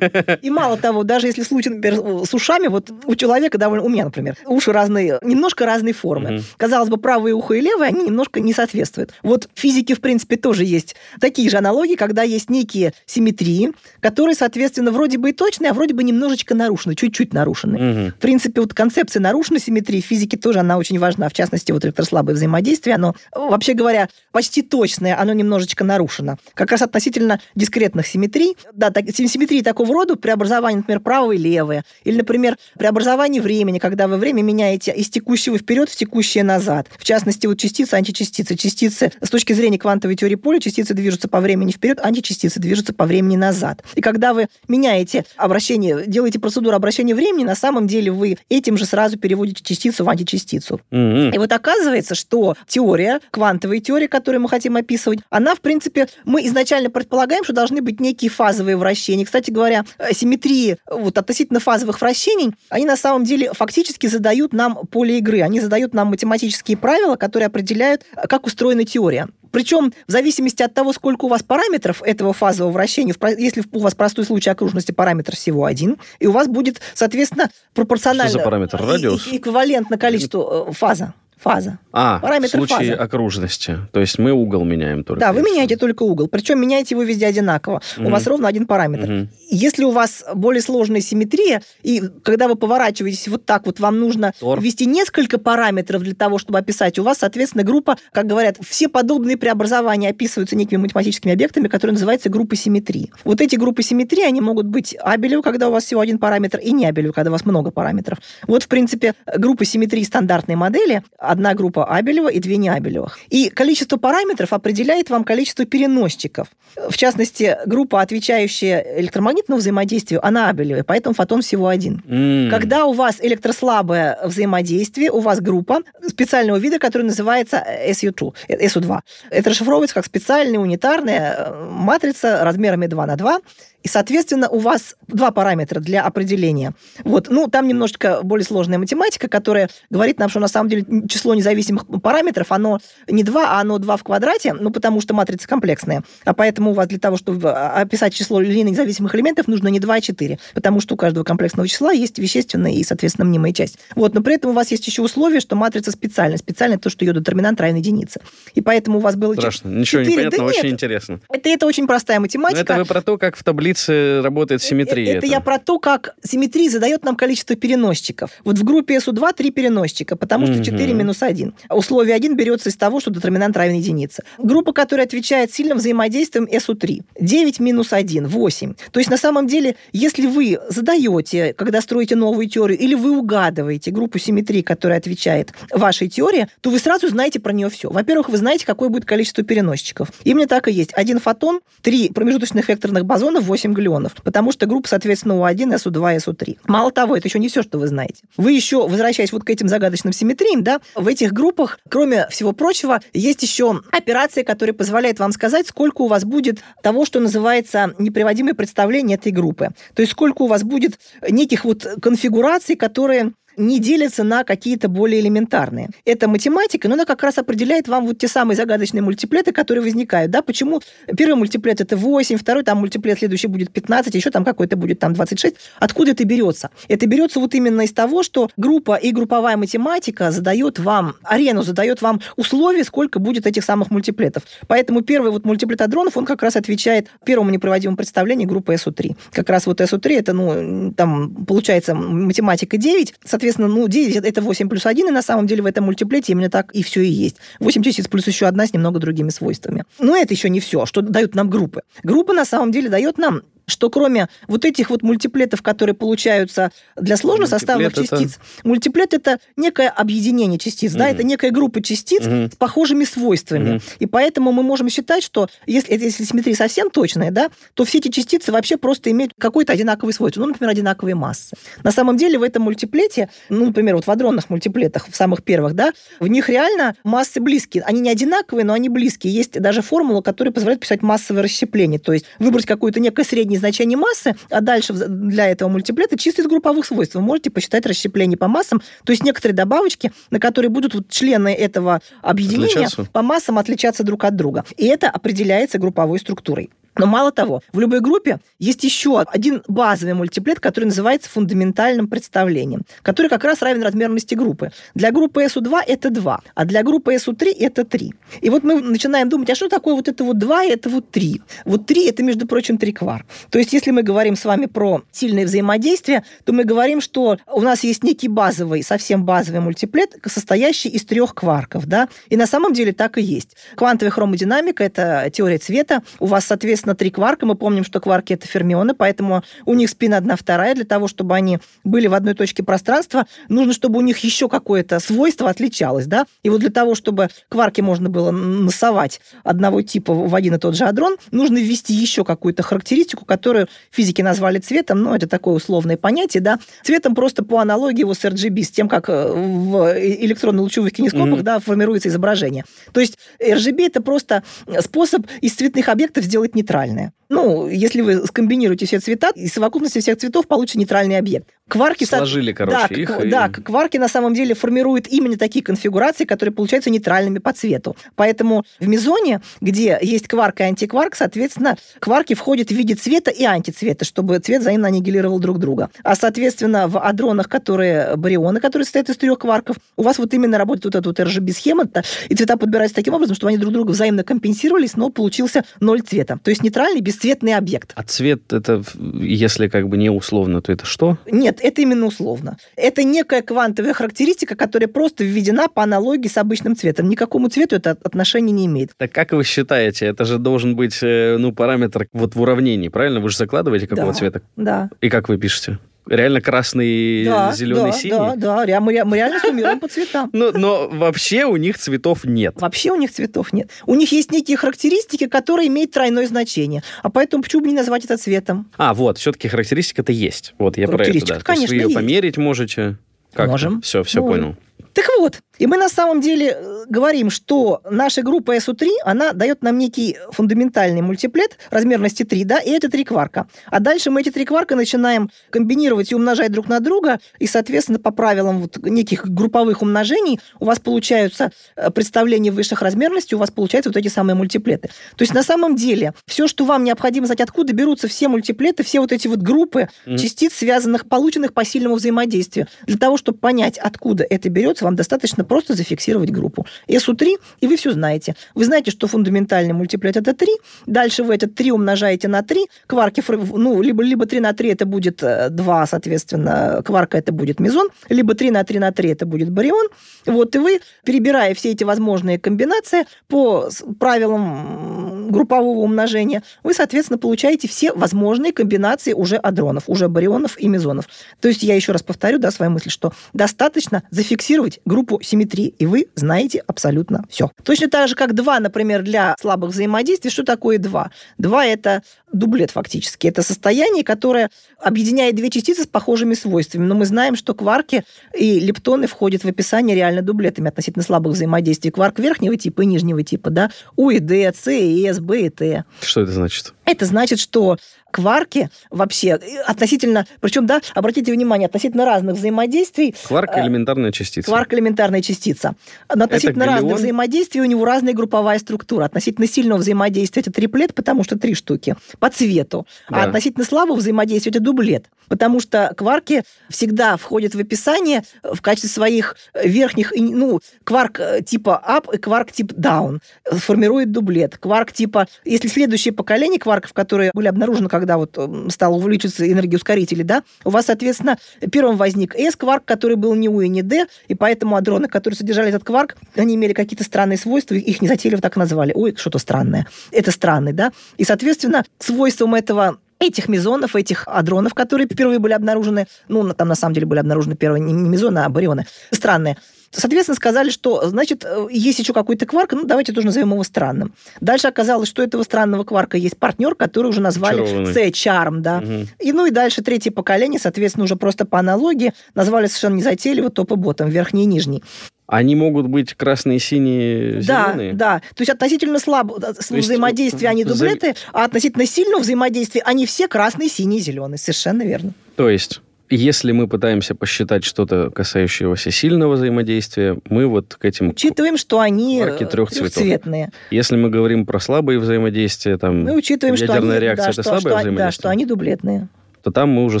[0.42, 4.04] И мало того, даже если случай, например, с ушами, вот у человека довольно, у меня,
[4.04, 6.42] например, уши разные, немножко разной формы.
[6.56, 9.14] Казалось бы, правое ухо и левое, они немножко не соответствуют.
[9.22, 14.34] Вот в физике, в принципе, тоже есть такие же аналогии, когда есть некие симметрии, которые,
[14.34, 18.10] соответственно, вроде бы и точные, а вроде бы немножечко нарушены, чуть-чуть нарушены.
[18.10, 21.28] В принципе, вот концепция нарушенной симметрии в физике тоже, она очень важна.
[21.28, 26.36] В частности, вот электрослабое взаимодействие, оно, вообще говоря, почти точное, оно немножечко нарушено.
[26.54, 31.84] Как раз относительно дискретных симметрий, да, так, симметрии такого рода, преобразование, например, правое и левое,
[32.04, 36.88] или, например, преобразование времени, когда вы время меняете из текущего вперед в текущее назад.
[36.98, 38.56] В частности, вот частицы, античастицы.
[38.56, 43.04] Частицы, с точки зрения квантовой теории поля, частицы движутся по времени вперед, античастицы движутся по
[43.04, 43.82] времени назад.
[43.94, 48.86] И когда вы меняете обращение, делаете процедуру обращения времени, на самом деле вы этим же
[48.86, 50.80] сразу переводите частицу в античастицу.
[50.90, 51.34] Mm-hmm.
[51.34, 56.46] И вот оказывается, что теория, квантовая теория, которую мы хотим описывать, она, в принципе, мы
[56.46, 59.24] изначально предполагаем, что должны быть некие фазовые вращения.
[59.24, 64.86] Кстати говоря, э, симметрии вот, относительно фазовых вращений, они на самом деле фактически задают нам
[64.86, 65.42] поле игры.
[65.42, 69.28] Они задают нам математические правила, которые определяют, э, как устроена теория.
[69.56, 73.94] Причем в зависимости от того, сколько у вас параметров этого фазового вращения, если у вас
[73.94, 78.28] простой случай окружности параметр всего один, и у вас будет, соответственно, пропорционально...
[78.28, 78.82] Что за параметр?
[78.84, 79.28] Радиус?
[79.32, 81.14] Эквивалентно количеству э, фаза.
[81.36, 81.78] Фаза.
[81.92, 82.92] А, Параметр в случае фазы.
[82.92, 83.78] окружности.
[83.92, 85.20] То есть мы угол меняем только.
[85.20, 86.28] Да, вы меняете только угол.
[86.28, 87.82] Причем меняете его везде одинаково.
[87.98, 88.10] У Мгм.
[88.12, 89.06] вас ровно один параметр.
[89.10, 89.28] Мгм.
[89.50, 94.32] Если у вас более сложная симметрия, и когда вы поворачиваетесь вот так вот, вам нужно
[94.40, 94.60] Тор.
[94.60, 99.36] ввести несколько параметров для того, чтобы описать, у вас, соответственно, группа, как говорят, все подобные
[99.36, 103.12] преобразования описываются некими математическими объектами, которые называются группы симметрии.
[103.24, 106.72] Вот эти группы симметрии, они могут быть абелевы, когда у вас всего один параметр, и
[106.72, 108.18] не абелевы, когда у вас много параметров.
[108.46, 113.18] Вот, в принципе, группы симметрии стандартной модели, одна группа абелева и две неабелевых.
[113.28, 116.48] И количество параметров определяет вам количество переносчиков.
[116.88, 122.02] В частности, группа, отвечающая электромагнитному взаимодействию, она абелевая, поэтому фотон всего один.
[122.08, 122.50] М.
[122.50, 129.00] Когда у вас электрослабое взаимодействие, у вас группа специального вида, которая называется SU2, э, SU2.
[129.30, 133.40] Это расшифровывается как специальная унитарная э, матрица размерами 2 на 2,
[133.86, 136.72] и, соответственно, у вас два параметра для определения.
[137.04, 137.28] Вот.
[137.30, 141.84] Ну, там немножечко более сложная математика, которая говорит нам, что на самом деле число независимых
[142.02, 146.02] параметров, оно не 2, а оно 2 в квадрате, ну, потому что матрица комплексная.
[146.24, 149.94] А поэтому у вас для того, чтобы описать число линейно независимых элементов, нужно не 2,
[149.94, 153.78] а 4, потому что у каждого комплексного числа есть вещественная и, соответственно, мнимая часть.
[153.94, 154.14] Вот.
[154.14, 156.38] Но при этом у вас есть еще условие, что матрица специальная.
[156.38, 158.20] Специальная то, что ее детерминант равен единице.
[158.56, 159.34] И поэтому у вас было...
[159.34, 159.68] Страшно.
[159.68, 160.72] Ничего не четыре- понятно, да очень нет.
[160.72, 161.20] интересно.
[161.28, 162.60] Это, это очень простая Но математика.
[162.72, 165.14] это вы про то, как в таблице работает симметрия.
[165.14, 168.30] Э, Это, я про то, как симметрия задает нам количество переносчиков.
[168.44, 170.64] Вот в группе SU2 три переносчика, потому что Мгм.
[170.64, 171.54] 4 минус 1.
[171.70, 174.22] Условие 1 берется из того, что детерминант равен единице.
[174.38, 177.02] Группа, которая отвечает сильным взаимодействием SU3.
[177.20, 178.74] 9 минус 1, 8.
[178.90, 183.90] То есть, на самом деле, если вы задаете, когда строите новую теорию, или вы угадываете
[183.90, 187.90] группу симметрии, которая отвечает вашей теории, то вы сразу знаете про нее все.
[187.90, 190.12] Во-первых, вы знаете, какое будет количество переносчиков.
[190.24, 190.90] Именно так и есть.
[190.94, 194.12] Один фотон, три промежуточных векторных бозонов, 8 глюонов.
[194.22, 196.58] Потому что группа, соответственно, У1, СУ2, СУ3.
[196.66, 198.22] Мало того, это еще не все, что вы знаете.
[198.36, 203.00] Вы еще, возвращаясь вот к этим загадочным симметриям, да, в этих группах, кроме всего прочего,
[203.12, 208.54] есть еще операция, которая позволяет вам сказать, сколько у вас будет того, что называется неприводимое
[208.54, 209.70] представление этой группы.
[209.94, 210.98] То есть сколько у вас будет
[211.28, 215.90] неких вот конфигураций, которые не делятся на какие-то более элементарные.
[216.04, 220.30] Это математика, но она как раз определяет вам вот те самые загадочные мультиплеты, которые возникают.
[220.30, 220.42] Да?
[220.42, 220.82] Почему
[221.16, 225.14] первый мультиплет это 8, второй там мультиплет следующий будет 15, еще там какой-то будет там
[225.14, 225.56] 26.
[225.78, 226.70] Откуда это берется?
[226.88, 232.02] Это берется вот именно из того, что группа и групповая математика задает вам, арену задает
[232.02, 234.42] вам условия, сколько будет этих самых мультиплетов.
[234.66, 239.16] Поэтому первый вот мультиплет адронов, он как раз отвечает первому непроводимому представлению группы SU3.
[239.32, 244.68] Как раз вот SU3 это, ну, там получается математика 9, соответственно, ну, 9 это 8
[244.68, 247.36] плюс 1, и на самом деле в этом мультиплете именно так и все и есть.
[247.60, 249.84] 8 частиц плюс еще одна с немного другими свойствами.
[249.98, 251.82] Но это еще не все, что дают нам группы.
[252.02, 257.16] Группа на самом деле дает нам что кроме вот этих вот мультиплетов, которые получаются для
[257.16, 261.14] сложно это- частиц, мультиплет это некое объединение частиц, да, Мгм.
[261.14, 262.50] это некая группа частиц Мгм.
[262.52, 263.70] с похожими свойствами.
[263.74, 263.80] Мгм.
[263.98, 268.08] И поэтому мы можем считать, что если, если симметрия совсем точная, да, то все эти
[268.08, 271.56] частицы вообще просто имеют какое-то одинаковое свойство, ну, например, одинаковые массы.
[271.82, 275.74] На самом деле в этом мультиплете, ну, например, вот в адронных мультиплетах, в самых первых,
[275.74, 277.82] да, в них реально массы близкие.
[277.82, 279.32] Они не одинаковые, но они близкие.
[279.34, 283.98] Есть даже формула, которая позволяет писать массовое расщепление, то есть выбрать какое-то некое среднее значение
[283.98, 287.14] массы, а дальше для этого мультиплета чисто из групповых свойств.
[287.14, 291.52] Вы можете посчитать расщепление по массам, то есть некоторые добавочки, на которые будут вот члены
[291.54, 293.08] этого объединения Отличаться?
[293.12, 294.64] по массам отличаться друг от друга.
[294.76, 296.70] И это определяется групповой структурой.
[296.98, 302.82] Но мало того, в любой группе есть еще один базовый мультиплет, который называется фундаментальным представлением,
[303.02, 304.72] который как раз равен размерности группы.
[304.94, 308.12] Для группы SU2 это 2, а для группы SU3 это 3.
[308.40, 311.10] И вот мы начинаем думать, а что такое вот это вот 2 и это вот
[311.10, 311.42] 3?
[311.64, 313.26] Вот 3 это, между прочим, 3 квар.
[313.50, 317.60] То есть если мы говорим с вами про сильное взаимодействие, то мы говорим, что у
[317.60, 321.86] нас есть некий базовый, совсем базовый мультиплет, состоящий из трех кварков.
[321.86, 322.08] Да?
[322.28, 323.56] И на самом деле так и есть.
[323.74, 326.02] Квантовая хромодинамика– это теория цвета.
[326.18, 327.46] У вас, соответственно, три кварка.
[327.46, 330.74] Мы помним, что кварки– это фермионы, поэтому у них спин одна вторая.
[330.74, 335.00] Для того, чтобы они были в одной точке пространства, нужно, чтобы у них еще какое-то
[335.00, 336.06] свойство отличалось.
[336.06, 336.26] Да?
[336.42, 340.76] И вот для того, чтобы кварки можно было насовать одного типа в один и тот
[340.76, 345.96] же адрон, нужно ввести еще какую-то характеристику, которую физики назвали цветом, ну, это такое условное
[345.96, 350.92] понятие, да, цветом просто по аналогии его с RGB, с тем, как э, в электронно-лучевых
[350.92, 351.42] кинескопах, Мгм.
[351.42, 352.64] да, формируется изображение.
[352.92, 354.42] То есть RGB– это просто
[354.80, 356.75] способ из цветных объектов сделать нейтральный.
[356.76, 357.12] Нейтральная.
[357.28, 361.48] Ну, если вы скомбинируете все цвета, из совокупности всех цветов получится нейтральный объект.
[361.68, 362.04] Кварки...
[362.04, 363.20] Сложили, короче, да, их.
[363.24, 363.28] И...
[363.28, 367.96] Да, кварки на самом деле формируют именно такие конфигурации, которые получаются нейтральными по цвету.
[368.14, 373.42] Поэтому в мезоне, где есть кварк и антикварк, соответственно, кварки входят в виде цвета и
[373.42, 375.90] антицвета, чтобы цвет взаимно аннигилировал друг друга.
[376.04, 380.58] А, соответственно, в адронах, которые барионы, которые состоят из трех кварков, у вас вот именно
[380.58, 381.88] работает вот эта вот RGB-схема,
[382.28, 386.38] и цвета подбираются таким образом, чтобы они друг друга взаимно компенсировались, но получился ноль цвета.
[386.44, 387.92] То есть нейтральный бесцветный объект.
[387.94, 388.82] А цвет это,
[389.14, 391.16] если как бы не условно, то это что?
[391.30, 392.56] Нет, это именно условно.
[392.76, 397.08] Это некая квантовая характеристика, которая просто введена по аналогии с обычным цветом.
[397.08, 398.90] Никакому цвету это отношения не имеет.
[398.96, 403.20] Так как вы считаете, это же должен быть э, ну, параметр вот в уравнении, правильно?
[403.20, 404.42] Вы же закладываете какого да, цвета?
[404.56, 404.90] Да.
[405.00, 405.78] И как вы пишете?
[406.06, 408.36] Реально красный, да, зеленый, да, синий?
[408.36, 410.30] Да, да, мы, мы реально суммируем по цветам.
[410.32, 412.54] Но, но вообще у них цветов нет.
[412.60, 413.70] Вообще у них цветов нет.
[413.86, 416.82] У них есть некие характеристики, которые имеют тройное значение.
[417.02, 418.70] А поэтому почему бы не назвать это цветом?
[418.76, 420.54] А, вот, все-таки характеристика-то есть.
[420.58, 421.40] Вот я про это, да.
[421.40, 422.96] конечно, То есть вы ее померить можете?
[423.36, 423.82] Как Можем.
[423.82, 424.42] Все, все Можем.
[424.42, 424.56] понял.
[424.92, 429.62] Так вот, и мы на самом деле э, говорим, что наша группа SU3, она дает
[429.62, 433.46] нам некий фундаментальный мультиплет размерности 3, да, и это три кварка.
[433.66, 437.98] А дальше мы эти три кварка начинаем комбинировать и умножать друг на друга, и, соответственно,
[437.98, 443.50] по правилам вот неких групповых умножений у вас получаются э, представления высших размерностей, у вас
[443.50, 444.88] получаются вот эти самые мультиплеты.
[445.16, 449.00] То есть на самом деле все, что вам необходимо знать, откуда берутся все мультиплеты, все
[449.00, 450.18] вот эти вот группы mm-hmm.
[450.18, 452.66] частиц, связанных, полученных по сильному взаимодействию.
[452.86, 456.66] Для того, чтобы понять, откуда это берется, вам достаточно просто зафиксировать группу.
[456.88, 458.34] SU3, и вы все знаете.
[458.54, 460.48] Вы знаете, что фундаментальный мультиплет это 3,
[460.86, 464.86] дальше вы этот 3 умножаете на 3, кварки, ну, либо, либо 3 на 3 это
[464.86, 469.50] будет 2, соответственно, кварка это будет мезон, либо 3 на 3 на 3 это будет
[469.50, 469.88] барион.
[470.26, 477.68] Вот, и вы, перебирая все эти возможные комбинации по правилам группового умножения, вы, соответственно, получаете
[477.68, 481.06] все возможные комбинации уже адронов, уже барионов и мезонов.
[481.40, 485.86] То есть я еще раз повторю, да, свою мысль, что достаточно зафиксировать группу симметрии, и
[485.86, 487.50] вы знаете абсолютно все.
[487.64, 490.30] Точно так же, как 2, например, для слабых взаимодействий.
[490.30, 491.10] Что такое 2?
[491.38, 493.26] 2– это дублет фактически.
[493.26, 496.84] Это состояние, которое объединяет две частицы с похожими свойствами.
[496.84, 501.90] Но мы знаем, что кварки и лептоны входят в описание реально дублетами относительно слабых взаимодействий.
[501.90, 505.50] Кварк верхнего типа и нижнего типа, да, У и Д, С и С, Б и
[505.50, 505.84] Т.
[506.00, 506.74] Что это значит?
[506.84, 507.78] Это значит, что
[508.16, 509.34] кварки вообще
[509.66, 513.14] относительно, причем, да, обратите внимание, относительно разных взаимодействий.
[513.28, 514.50] Кварк– элементарная частица.
[514.50, 515.74] Кварк– элементарная частица.
[516.08, 519.04] Относительно это разных взаимодействий у него разная групповая структура.
[519.04, 522.86] Относительно сильного взаимодействия это триплет, потому что три штуки по цвету.
[523.10, 523.24] Да.
[523.24, 525.10] А относительно слабого взаимодействия это дублет.
[525.28, 532.14] Потому что кварки всегда входят в описание в качестве своих верхних, ну, кварк типа up
[532.14, 534.56] и кварк типа down формирует дублет.
[534.56, 538.38] Кварк типа, если следующее поколение кварков, которые были обнаружены, когда вот
[538.72, 541.38] стало увеличиваться энергоускорители, да, у вас, соответственно,
[541.72, 545.70] первым возник S-кварк, который был не U и не D, и поэтому адроны, которые содержали
[545.70, 548.92] этот кварк, они имели какие-то странные свойства, их не затейливо так назвали.
[548.94, 549.86] Ой, что-то странное.
[550.12, 550.92] Это странный, да.
[551.16, 556.74] И, соответственно, свойством этого этих мезонов, этих адронов, которые впервые были обнаружены, ну, там на
[556.76, 559.56] самом деле были обнаружены первые не мезоны, а барионы, странные,
[559.90, 564.12] Соответственно, сказали, что, значит, э, есть еще какой-то кварк, ну, давайте тоже назовем его странным.
[564.40, 568.78] Дальше оказалось, что этого странного кварка есть партнер, который уже назвали C-Charm, да.
[568.78, 569.06] Угу.
[569.20, 573.72] И, ну, и дальше третье поколение, соответственно, уже просто по аналогии назвали совершенно незатейливо топ
[573.72, 574.82] и ботом, верхний и нижний.
[575.26, 577.92] Они могут быть красные, синие, зеленые?
[577.94, 578.22] Да, да.
[578.34, 584.00] То есть относительно слабого взаимодействия они дублеты, а относительно сильного взаимодействия они все красные, синие,
[584.00, 584.38] зеленые.
[584.38, 585.12] Совершенно верно.
[585.34, 591.10] То есть если мы пытаемся посчитать что-то, касающегося сильного взаимодействия, мы вот к этим...
[591.10, 593.50] Учитываем, что они трехцветные.
[593.70, 597.32] Если мы говорим про слабые взаимодействия, там мы учитываем, ядерная что они, реакция да, это
[597.32, 598.06] что, слабое что, взаимодействие?
[598.06, 599.08] Да, что они дублетные
[599.46, 600.00] то там мы уже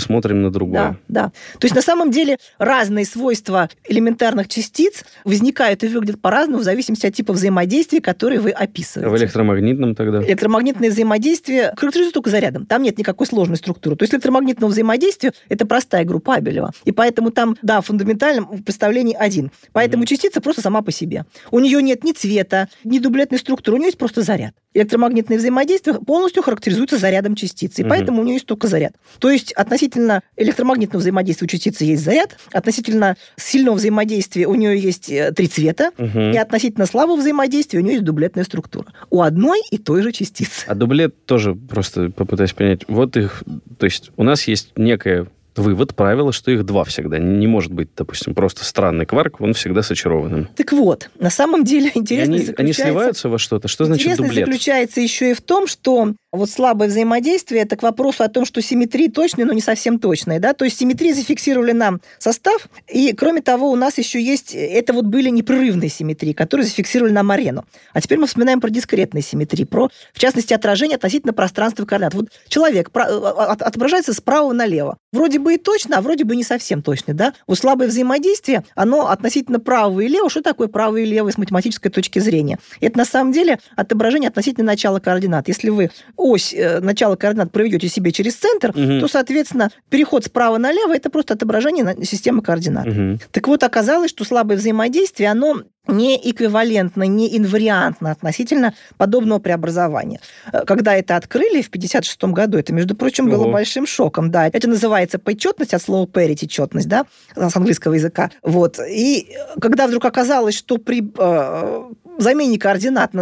[0.00, 0.98] смотрим на другое.
[1.06, 1.32] Да, да.
[1.60, 7.06] То есть на самом деле разные свойства элементарных частиц возникают и выглядят по-разному в зависимости
[7.06, 9.08] от типа взаимодействия, которые вы описываете.
[9.08, 10.20] В электромагнитном тогда?
[10.20, 12.66] Электромагнитное взаимодействие характеризуется только зарядом.
[12.66, 13.94] Там нет никакой сложной структуры.
[13.94, 16.72] То есть электромагнитного взаимодействия это простая группа Абелева.
[16.84, 19.52] И поэтому там, да, в фундаментальном представлении один.
[19.72, 20.08] Поэтому mm-hmm.
[20.08, 21.24] частица просто сама по себе.
[21.52, 24.54] У нее нет ни цвета, ни дублетной структуры, у нее есть просто заряд.
[24.76, 27.88] Электромагнитное взаимодействие полностью характеризуется зарядом частицы, и mm-hmm.
[27.88, 28.94] поэтому у нее есть только заряд.
[29.18, 35.10] То есть относительно электромагнитного взаимодействия у частицы есть заряд, относительно сильного взаимодействия у нее есть
[35.34, 36.18] три цвета, угу.
[36.18, 38.86] и относительно слабого взаимодействия у нее есть дублетная структура.
[39.10, 40.66] У одной и той же частицы.
[40.66, 42.82] А дублет тоже просто попытаюсь понять.
[42.88, 43.42] Вот их,
[43.78, 45.26] то есть у нас есть некая
[45.56, 47.18] вывод, правило, что их два всегда.
[47.18, 50.48] Не может быть, допустим, просто странный кварк, он всегда с очарованным.
[50.56, 52.62] Так вот, на самом деле интересно они, заключается...
[52.62, 53.68] они сливаются во что-то?
[53.68, 54.46] Что значит интересно дублет?
[54.46, 58.62] заключается еще и в том, что вот слабое взаимодействие, это к вопросу о том, что
[58.62, 60.40] симметрии точные, но не совсем точные.
[60.40, 60.52] Да?
[60.52, 65.06] То есть симметрии зафиксировали нам состав, и кроме того, у нас еще есть, это вот
[65.06, 67.64] были непрерывные симметрии, которые зафиксировали нам арену.
[67.92, 72.14] А теперь мы вспоминаем про дискретные симметрии, про, в частности, отражение относительно пространства координат.
[72.14, 74.98] Вот человек э, отображается справа налево.
[75.12, 77.14] Вроде бы и точно, а вроде бы не совсем точно.
[77.14, 77.34] Да?
[77.46, 80.30] Вот слабое взаимодействие, оно относительно правого и левого.
[80.30, 82.58] Что такое правое и левое с математической точки зрения?
[82.80, 85.48] Это на самом деле отображение относительно начала координат.
[85.48, 85.90] Если вы
[86.30, 89.00] ось э, начала координат проведете себе через центр, угу.
[89.00, 92.86] то, соответственно, переход справа налево– это просто отображение системы координат.
[92.86, 93.18] Угу.
[93.30, 100.20] Так вот, оказалось, что слабое взаимодействие, оно не эквивалентно, не инвариантно относительно подобного преобразования.
[100.52, 103.52] Э, когда это открыли в 1956 году, это, между прочим, было Ого.
[103.52, 104.30] большим шоком.
[104.30, 108.30] Да, это называется почетность от слова parity, четность, да, с английского языка.
[108.42, 108.78] Вот.
[108.88, 109.28] И
[109.60, 111.84] когда вдруг оказалось, что при э,
[112.22, 113.12] замене координат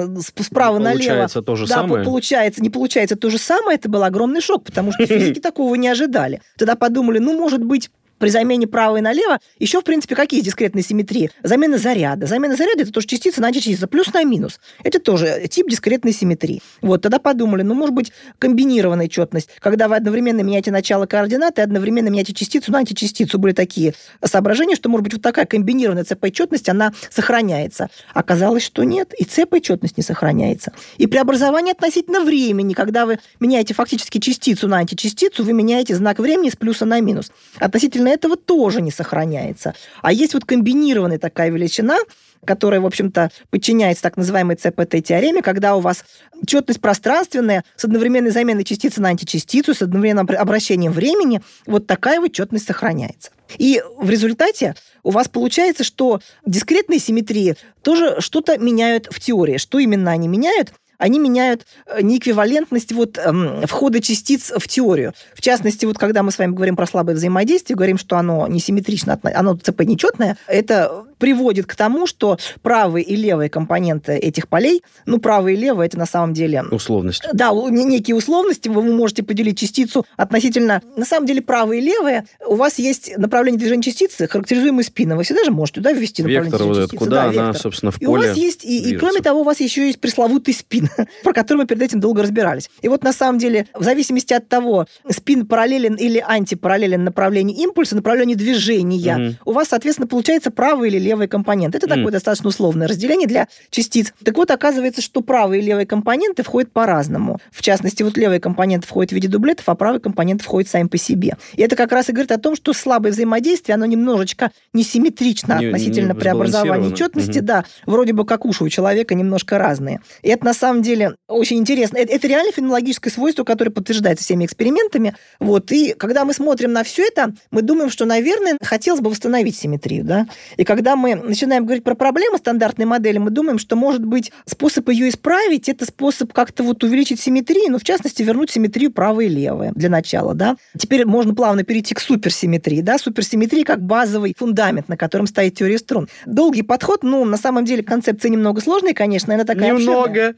[0.40, 0.98] справа не налево...
[0.98, 2.04] Получается то же да, самое?
[2.04, 5.88] получается, не получается то же самое, это был огромный шок, потому что физики такого не
[5.88, 6.40] ожидали.
[6.56, 10.82] Тогда подумали, ну, может быть, при замене право и налево еще, в принципе, какие дискретные
[10.82, 11.30] симметрии?
[11.42, 12.26] Замена заряда.
[12.26, 14.60] Замена заряда– это тоже частица на античастица, плюс на минус.
[14.82, 16.62] Это тоже тип дискретной симметрии.
[16.80, 22.08] Вот, тогда подумали, ну, может быть, комбинированная четность, когда вы одновременно меняете начало координаты одновременно
[22.08, 23.38] меняете частицу на античастицу.
[23.38, 27.90] Были такие соображения, что, может быть, вот такая комбинированная ЦП четность, она сохраняется.
[28.12, 30.72] Оказалось, что нет, и ЦП четность не сохраняется.
[30.98, 36.50] И преобразование относительно времени, когда вы меняете фактически частицу на античастицу, вы меняете знак времени
[36.50, 37.30] с плюса на минус.
[37.58, 39.74] Относительно относительно этого тоже не сохраняется.
[40.02, 41.98] А есть вот комбинированная такая величина,
[42.44, 46.04] которая, в общем-то, подчиняется так называемой ЦПТ-теореме, когда у вас
[46.46, 52.32] четность пространственная с одновременной заменой частицы на античастицу, с одновременным обращением времени, вот такая вот
[52.32, 53.30] четность сохраняется.
[53.58, 59.56] И в результате у вас получается, что дискретные симметрии тоже что-то меняют в теории.
[59.56, 60.72] Что именно они меняют?
[60.98, 65.12] Они меняют э, неэквивалентность вот эм, входа частиц в теорию.
[65.34, 69.18] В частности, вот когда мы с вами говорим про слабое взаимодействие, говорим, что оно несимметрично,
[69.22, 75.18] оно ЦП нечетное, это приводит к тому, что правые и левые компоненты этих полей, ну,
[75.18, 76.62] правые и левые, это на самом деле...
[76.70, 77.26] Условности.
[77.32, 78.68] Да, некие условности.
[78.68, 80.82] Вы можете поделить частицу относительно...
[80.98, 85.16] На самом деле, правые и левые, у вас есть направление движения частицы, характеризуемое спином.
[85.16, 86.96] Вы всегда же можете туда ввести направление вектор вот частицы.
[86.98, 87.56] Куда да, она, вектор.
[87.56, 90.00] собственно, в поле И у вас есть, и, и кроме того, у вас еще есть
[90.00, 90.90] пресловутый спин,
[91.22, 92.68] про который мы перед этим долго разбирались.
[92.82, 97.96] И вот на самом деле, в зависимости от того, спин параллелен или антипараллелен направлению импульса,
[97.96, 99.52] направлению движения, угу.
[99.52, 101.74] у вас, соответственно, получается правый или левый левый компонент.
[101.74, 101.88] Это mm.
[101.88, 104.12] такое достаточно условное разделение для частиц.
[104.24, 107.38] Так вот, оказывается, что правые и левые компоненты входят по-разному.
[107.52, 110.98] В частности, вот левый компонент входит в виде дублетов, а правый компонент входит сам по
[110.98, 111.36] себе.
[111.54, 115.66] И это как раз и говорит о том, что слабое взаимодействие, оно немножечко несимметрично не,
[115.66, 117.38] относительно не преобразования четности.
[117.38, 117.46] Угу.
[117.46, 120.00] Да, вроде бы как уши у человека немножко разные.
[120.22, 121.98] И это на самом деле очень интересно.
[121.98, 125.14] Это, это реально фенологическое свойство, которое подтверждается всеми экспериментами.
[125.38, 125.70] Вот.
[125.70, 130.04] И когда мы смотрим на все это, мы думаем, что, наверное, хотелось бы восстановить симметрию.
[130.04, 130.26] Да?
[130.56, 134.32] И когда мы мы начинаем говорить про проблемы стандартной модели, мы думаем, что, может быть,
[134.46, 139.26] способ ее исправить, это способ как-то вот увеличить симметрию, ну, в частности, вернуть симметрию правое
[139.26, 140.56] и левое для начала, да.
[140.78, 145.78] Теперь можно плавно перейти к суперсимметрии, да, суперсимметрии как базовый фундамент, на котором стоит теория
[145.78, 146.08] струн.
[146.24, 150.34] Долгий подход, ну, на самом деле, концепция немного сложная, конечно, она такая Немного.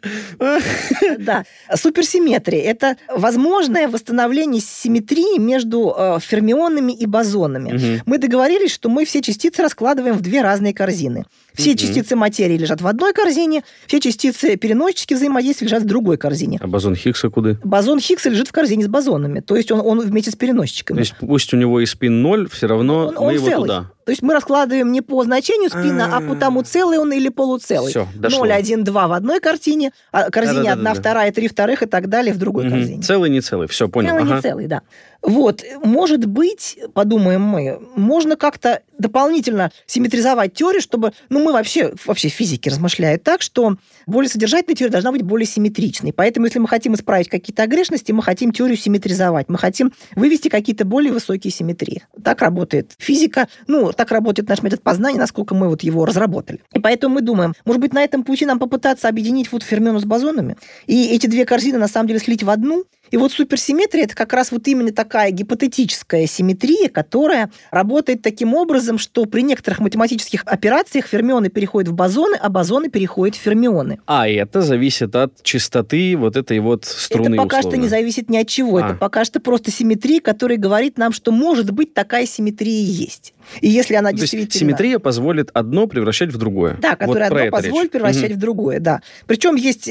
[1.19, 1.45] Да.
[1.75, 8.03] Суперсимметрия– это возможное восстановление симметрии между э, фермионами и бозонами.
[8.07, 11.25] Мы договорились, что мы все частицы раскладываем в две разные корзины.
[11.53, 11.77] Все mm-hmm.
[11.77, 16.59] частицы материи лежат в одной корзине, все частицы переносчики взаимодействия лежат в другой корзине.
[16.63, 17.57] А бозон Хиггса куда?
[17.65, 19.41] Бозон Хиггса лежит в корзине с бозонами.
[19.41, 20.97] То есть он, он вместе с переносчиками.
[20.97, 23.69] То есть пусть у него и спин ноль, все равно он, мы он его целый.
[23.69, 23.91] туда.
[24.07, 27.29] То есть мы раскладываем не по значению спина, а, а по тому, целый он или
[27.29, 27.91] полуцелый.
[27.91, 28.45] Все, дошло.
[28.45, 32.33] 0, 1, 2 в одной картине, а корзине 1, 2, 3 вторых и так далее
[32.33, 33.03] в другой корзине.
[33.03, 34.11] Целый, не целый, все, понял.
[34.11, 34.83] Целый, не целый, да.
[35.23, 42.29] Вот, может быть, подумаем мы, можно как-то дополнительно симметризовать теорию, чтобы, ну, мы вообще, вообще
[42.29, 46.13] физики размышляют так, что более содержательная теория должна быть более симметричной.
[46.13, 50.85] Поэтому, если мы хотим исправить какие-то огрешности, мы хотим теорию симметризовать, мы хотим вывести какие-то
[50.85, 52.05] более высокие симметрии.
[52.23, 56.61] Так работает физика, ну, так работает наш метод познания, насколько мы вот его разработали.
[56.73, 60.05] И поэтому мы думаем, может быть, на этом пути нам попытаться объединить вот фермиону с
[60.05, 60.57] бозонами,
[60.87, 64.33] и эти две корзины на самом деле слить в одну, И вот суперсимметрия– это как
[64.33, 71.07] раз вот именно такая гипотетическая симметрия, которая работает таким образом, что при некоторых математических операциях
[71.07, 73.99] фермионы переходят в бозоны, а бозоны переходят в фермионы.
[74.07, 77.71] А это зависит от частоты вот этой вот струны Это пока условно.
[77.79, 78.79] что не зависит ни от чего.
[78.79, 78.87] А.
[78.87, 83.33] Это пока что просто симметрия, которая говорит нам, что может быть такая симметрия есть.
[83.61, 84.59] И если она То есть действительно...
[84.61, 86.77] симметрия позволит одно превращать в другое.
[86.81, 87.53] Да, которое вот одно это речь.
[87.53, 88.35] позволит превращать Мгм.
[88.35, 89.01] в другое, да.
[89.27, 89.89] Причем есть,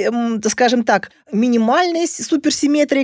[0.50, 2.22] скажем так, минимальная с-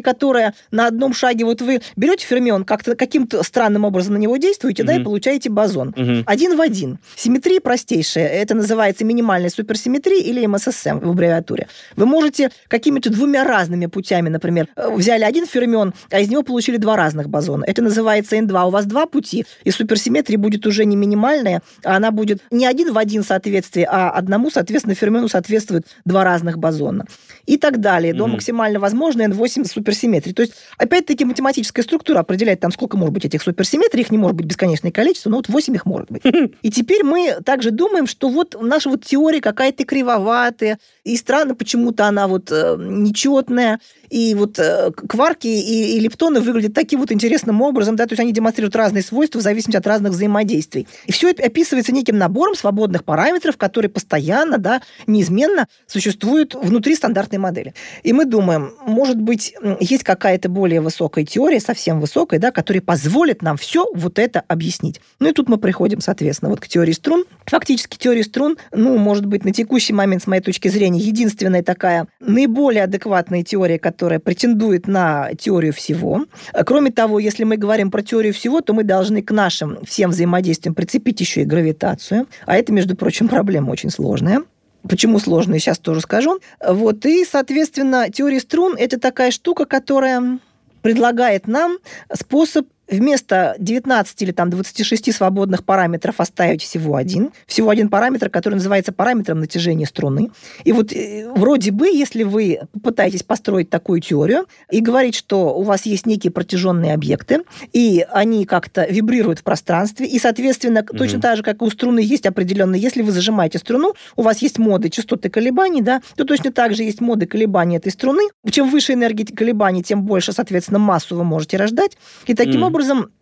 [0.01, 4.37] суперсимметрия, которая на одном шаге, вот вы берете фермион, как-то каким-то странным образом на него
[4.37, 5.93] действуете, да, и получаете бозон.
[5.95, 6.23] Мгм.
[6.25, 6.97] Один в один.
[7.15, 8.27] Симметрия простейшая.
[8.27, 11.67] Это называется минимальная суперсимметрия или МССМ в аббревиатуре.
[11.95, 16.77] Вы можете какими-то двумя разными путями, например, э, взяли один фермион, а из него получили
[16.77, 17.65] два разных бозона.
[17.67, 18.67] Это называется N2.
[18.67, 22.93] У вас два пути, и суперсимметрия будет уже не минимальная, а она будет не один
[22.93, 27.05] в один соответствие, а одному, соответственно, фермиону соответствует два разных бозона.
[27.45, 28.13] И так далее.
[28.13, 28.33] До Мгм.
[28.33, 30.33] максимально возможной N8 суперсимметрии.
[30.33, 34.01] То есть, опять-таки, математическая структура определяет, там, сколько может быть этих суперсимметрий.
[34.01, 36.23] Их не может быть бесконечное количество, но вот 8 их может быть.
[36.61, 42.05] И теперь мы также думаем, что вот наша вот теория какая-то кривоватая, и странно почему-то
[42.05, 43.79] она вот э, нечетная,
[44.09, 48.19] и вот э, кварки и, и лептоны выглядят таким вот интересным образом, да, то есть
[48.19, 50.87] они демонстрируют разные свойства в зависимости от разных взаимодействий.
[51.05, 57.39] И все это описывается неким набором свободных параметров, которые постоянно, да, неизменно существуют внутри стандартной
[57.39, 57.73] модели.
[58.03, 63.41] И мы думаем, может быть, есть какая-то более высокая теория, совсем высокая, да, которая позволит
[63.41, 65.01] нам все вот это объяснить.
[65.19, 67.25] Ну и тут мы приходим, соответственно, вот к теории струн.
[67.45, 72.07] Фактически теория струн, ну, может быть, на текущий момент, с моей точки зрения, единственная такая
[72.19, 76.25] наиболее адекватная теория, которая претендует на теорию всего.
[76.65, 80.75] Кроме того, если мы говорим про теорию всего, то мы должны к нашим всем взаимодействиям
[80.75, 82.27] прицепить еще и гравитацию.
[82.45, 84.43] А это, между прочим, проблема очень сложная.
[84.87, 86.39] Почему сложно, сейчас тоже скажу.
[86.65, 87.05] Вот.
[87.05, 90.39] И, соответственно, теория струн– это такая штука, которая
[90.81, 91.77] предлагает нам
[92.11, 97.31] способ вместо 19 или там 26 свободных параметров оставить всего один.
[97.47, 100.29] Всего один параметр, который называется параметром натяжения струны.
[100.65, 105.63] И вот э, вроде бы, если вы попытаетесь построить такую теорию и говорить, что у
[105.63, 110.97] вас есть некие протяженные объекты, и они как-то вибрируют в пространстве, и, соответственно, Мгм.
[110.97, 114.39] точно так же, как и у струны есть определенные, если вы зажимаете струну, у вас
[114.39, 118.23] есть моды частоты колебаний, да, то точно так же есть моды колебаний этой струны.
[118.49, 121.97] Чем выше энергия колебаний, тем больше, соответственно, массу вы можете рождать.
[122.27, 122.63] И таким Мгм.
[122.63, 122.80] образом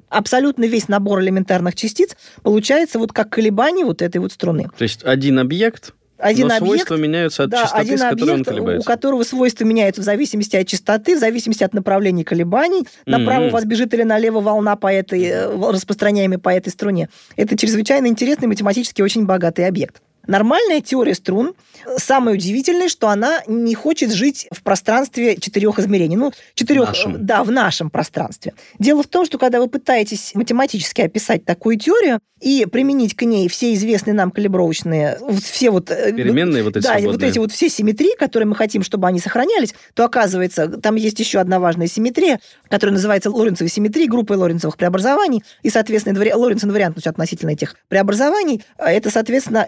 [0.09, 4.67] абсолютно весь набор элементарных частиц получается вот как колебание вот этой вот струны.
[4.77, 8.23] То есть один объект, Один но объект, свойства меняются от да, частоты, один с которой
[8.23, 8.87] он объект, у колебается.
[8.87, 12.87] которого свойства меняются в зависимости от частоты, в зависимости от направления колебаний.
[13.05, 13.47] Направо Мгм.
[13.49, 17.07] у вас бежит или налево волна по этой, э, распространяемая по этой струне.
[17.37, 20.01] Это чрезвычайно интересный математически очень богатый объект.
[20.29, 21.55] Нормальная теория струн,
[21.97, 26.17] самое удивительное, что она не хочет жить в пространстве четырех измерений.
[26.17, 27.25] Ну, четырех, нашем.
[27.25, 28.53] да, в нашем пространстве.
[28.77, 33.49] Дело в том, что когда вы пытаетесь математически описать такую теорию и применить к ней
[33.49, 35.89] все известные нам калибровочные, все вот...
[35.89, 37.31] э, Переменные вот эти да, и вот свободные.
[37.31, 41.39] эти вот все симметрии, которые мы хотим, чтобы они сохранялись, то оказывается, там есть еще
[41.39, 46.33] одна важная симметрия, которая называется Лоренцевой симметрией, группой Лоренцевых преобразований, и, соответственно, инвари...
[46.33, 49.67] Лоренц инвариантность относительно этих преобразований, а это, соответственно,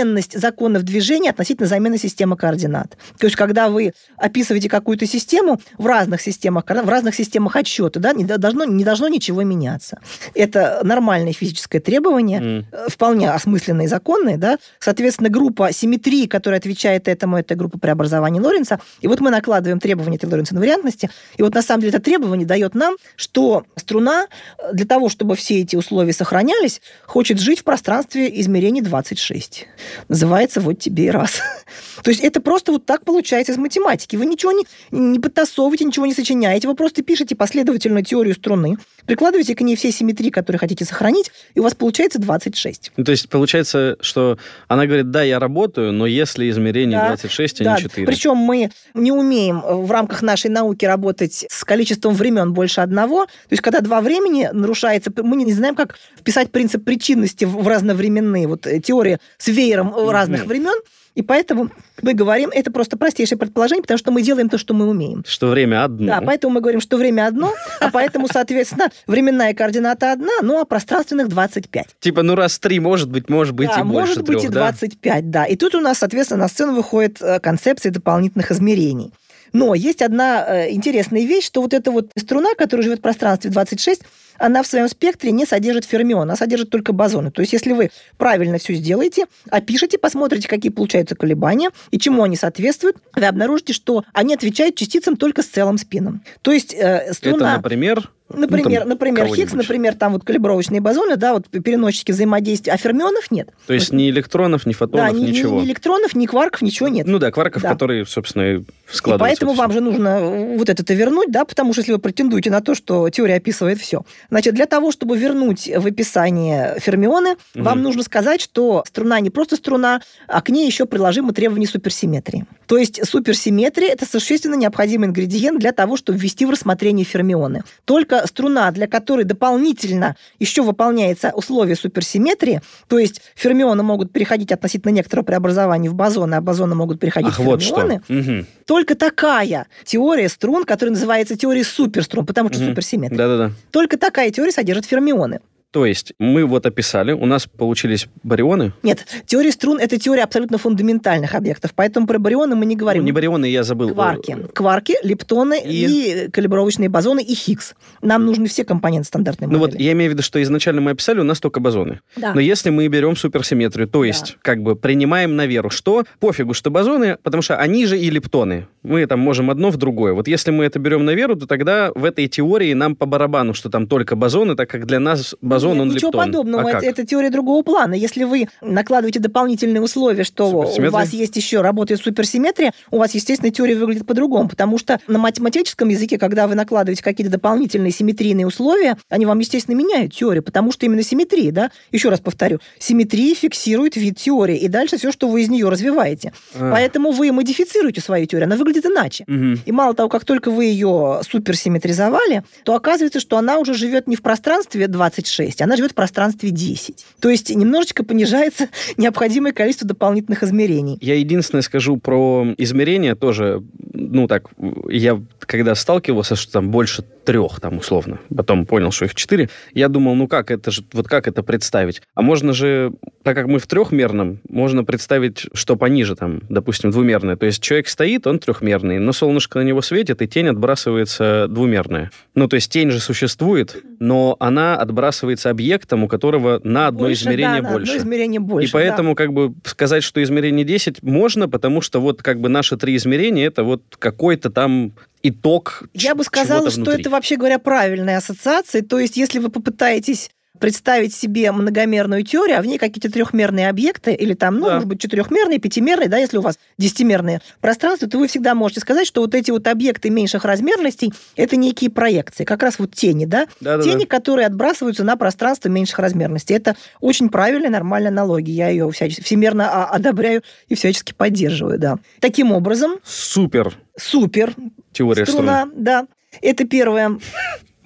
[0.00, 2.96] неизменность законов движения относительно замены системы координат.
[3.18, 8.12] То есть, когда вы описываете какую-то систему в разных системах, в разных системах отсчета, да,
[8.12, 9.98] не должно, не должно ничего меняться.
[10.34, 12.66] Это нормальное физическое требование, М.
[12.72, 18.40] э, вполне осмысленные и законные, да, соответственно, группа симметрии, которая отвечает этому, это группа преобразований
[18.40, 22.02] Лоренца, и вот мы накладываем требования этой Лоренц инвариантности, и вот на самом деле это
[22.02, 24.26] требование дает нам, что струна
[24.58, 29.66] э, для того, чтобы все эти условия сохранялись, хочет жить в пространстве измерений 26.
[30.08, 31.40] Называется «Вот тебе и раз».
[32.02, 34.16] То есть это просто вот так получается из математики.
[34.16, 38.76] Вы ничего не, не подтасовываете, ничего не сочиняете, вы просто пишете последовательную теорию струны,
[39.06, 42.92] прикладываете к ней все симметрии, которые хотите сохранить, и у вас получается 26.
[42.96, 44.38] Ну, то есть получается, что
[44.68, 48.06] она говорит, да, я работаю, но если измерение Да, 26, а Да, не 4.
[48.06, 53.26] причем мы не умеем в рамках нашей науки работать с количеством времен больше одного.
[53.26, 58.46] То есть, когда два времени нарушается, мы не знаем, как вписать принцип причинности в разновременные
[58.46, 60.78] вот э, теории с веером э, разных времен.
[61.16, 61.70] И поэтому
[62.02, 65.24] мы говорим, это просто простейшее предположение, потому что мы делаем то, что мы умеем.
[65.26, 66.06] Что время одно.
[66.06, 70.64] Да, поэтому мы говорим, что время одно, а поэтому, соответственно, временная координата одна, ну а
[70.64, 71.96] пространственных 25.
[71.98, 74.54] Типа, ну раз три, может быть, может быть да, и больше может быть трех, и
[74.54, 74.60] да?
[74.70, 75.44] 25, да.
[75.46, 79.12] И тут у нас, соответственно, на сцену выходит э, концепция дополнительных измерений.
[79.52, 83.50] Но есть одна э, интересная вещь, что вот эта вот струна, которая живет в пространстве
[83.50, 84.02] 26,
[84.40, 87.30] она в своем спектре не содержит фермион, она содержит только бозоны.
[87.30, 92.36] То есть, если вы правильно все сделаете, опишите, посмотрите, какие получаются колебания и чему они
[92.36, 96.22] соответствуют, вы обнаружите, что они отвечают частицам только с целым спином.
[96.42, 97.36] То есть, э, струна...
[97.36, 102.72] Это, например, Например, ну, например Хиггс, например, там вот калибровочные бозоны, да, вот переносчики взаимодействия,
[102.72, 103.50] а фермионов нет.
[103.66, 105.60] То есть ни электронов, ни фотонов, да, ни, ничего.
[105.60, 107.06] Ни электронов, ни кварков, ничего нет.
[107.06, 107.70] Ну да, кварков, да.
[107.70, 109.44] которые, собственно, складываются.
[109.44, 110.20] И поэтому вам же нужно
[110.56, 114.02] вот это вернуть, да, потому что если вы претендуете на то, что теория описывает все.
[114.30, 117.64] Значит, для того, чтобы вернуть в описание фермионы, угу.
[117.64, 122.46] вам нужно сказать, что струна не просто струна, а к ней еще приложимы требования суперсимметрии.
[122.70, 127.64] То есть суперсимметрия– это существенно необходимый ингредиент для того, чтобы ввести в рассмотрение фермионы.
[127.84, 134.92] Только струна, для которой дополнительно еще выполняется условие суперсимметрии, то есть фермионы могут переходить относительно
[134.92, 138.02] некоторого преобразования в бозоны, а бозоны могут переходить Ах, в фермионы.
[138.08, 138.32] Вот что.
[138.32, 138.46] Угу.
[138.66, 142.68] Только такая теория струн, которая называется теорией суперструн, потому что угу.
[142.68, 143.18] суперсимметрия.
[143.18, 143.50] Да-да-да.
[143.72, 145.40] Только такая теория содержит фермионы.
[145.72, 148.72] То есть мы вот описали, у нас получились барионы?
[148.82, 153.02] Нет, теория струн– это теория абсолютно фундаментальных объектов, поэтому про барионы мы не говорим.
[153.02, 153.90] Ну, не барионы, я забыл.
[153.90, 154.36] Кварки.
[154.52, 157.74] Кварки, лептоны и, и калибровочные бозоны, и Хиггс.
[158.02, 159.60] Нам нужны все компоненты стандартной модели.
[159.60, 162.00] Ну вот я имею в виду, что изначально мы описали, у нас только бозоны.
[162.16, 162.34] Да.
[162.34, 164.38] Но если мы берем суперсимметрию, то есть да.
[164.42, 168.66] как бы принимаем на веру, что пофигу, что бозоны, потому что они же и лептоны.
[168.82, 170.14] Мы там можем одно в другое.
[170.14, 173.54] Вот если мы это берем на веру, то тогда в этой теории нам по барабану,
[173.54, 176.26] что там только бозоны, так как для нас бозон, Нет, он ничего лептон.
[176.26, 176.70] подобного.
[176.70, 177.94] А это, это теория другого плана.
[177.94, 183.50] Если вы накладываете дополнительные условия, что у вас есть еще работает суперсимметрия, у вас, естественно,
[183.50, 188.96] теория выглядит по-другому, потому что на математическом языке, когда вы накладываете какие-то дополнительные симметрийные условия,
[189.08, 193.96] они вам, естественно, меняют теорию, потому что именно симметрия, да, еще раз повторю, симметрия фиксирует
[193.96, 196.32] вид теории, и дальше все, что вы из нее развиваете.
[196.54, 196.72] А.
[196.72, 199.24] Поэтому вы модифицируете свою теорию, она выглядит иначе.
[199.26, 199.60] Угу.
[199.66, 204.16] И мало того, как только вы ее суперсимметризовали, то оказывается, что она уже живет не
[204.16, 207.06] в пространстве 26, она живет в пространстве 10.
[207.20, 210.98] То есть немножечко понижается необходимое количество дополнительных измерений.
[211.00, 214.50] Я единственное скажу про измерения тоже, ну так,
[214.88, 219.88] я когда сталкивался, что там больше трех, там, условно, потом понял, что их четыре, я
[219.88, 222.02] думал, ну как это же, вот как это представить?
[222.14, 222.92] А можно же,
[223.22, 227.36] так как мы в трехмерном, можно представить, что пониже, там, допустим, двумерное.
[227.36, 232.10] То есть человек стоит, он трехмерный, но солнышко на него светит, и тень отбрасывается двумерная.
[232.34, 237.22] Ну, то есть тень же существует, но она отбрасывается объектом, у которого на одно больше,
[237.22, 237.86] измерение да, больше.
[237.86, 238.68] На одно измерение больше.
[238.68, 239.14] И поэтому, да.
[239.16, 243.46] как бы, сказать, что измерение 10 можно, потому что вот как бы наши три измерения,
[243.46, 244.92] это вот какой-то там
[245.22, 248.82] итог Я бы сказала, что это, вообще говоря, правильная ассоциация.
[248.82, 250.30] То есть, если вы попытаетесь
[250.60, 254.74] представить себе многомерную теорию, а в ней какие-то трехмерные объекты, или там, ну, да.
[254.74, 259.06] может быть, четырехмерные, пятимерные, да, если у вас десятимерные пространства, то вы всегда можете сказать,
[259.06, 263.48] что вот эти вот объекты меньших размерностей– это некие проекции, как раз вот тени, да,
[263.60, 264.06] да тени, да.
[264.06, 266.54] которые отбрасываются на пространство меньших размерностей.
[266.54, 268.52] Это очень правильная, нормальная аналогия.
[268.52, 271.98] Я ее всячески, всемерно одобряю и всячески поддерживаю, да.
[272.20, 272.96] Таким образом...
[273.04, 273.76] Супер.
[273.96, 274.54] Супер.
[274.92, 275.82] Теория струна, струны.
[275.82, 276.06] да.
[276.42, 277.18] Это первое.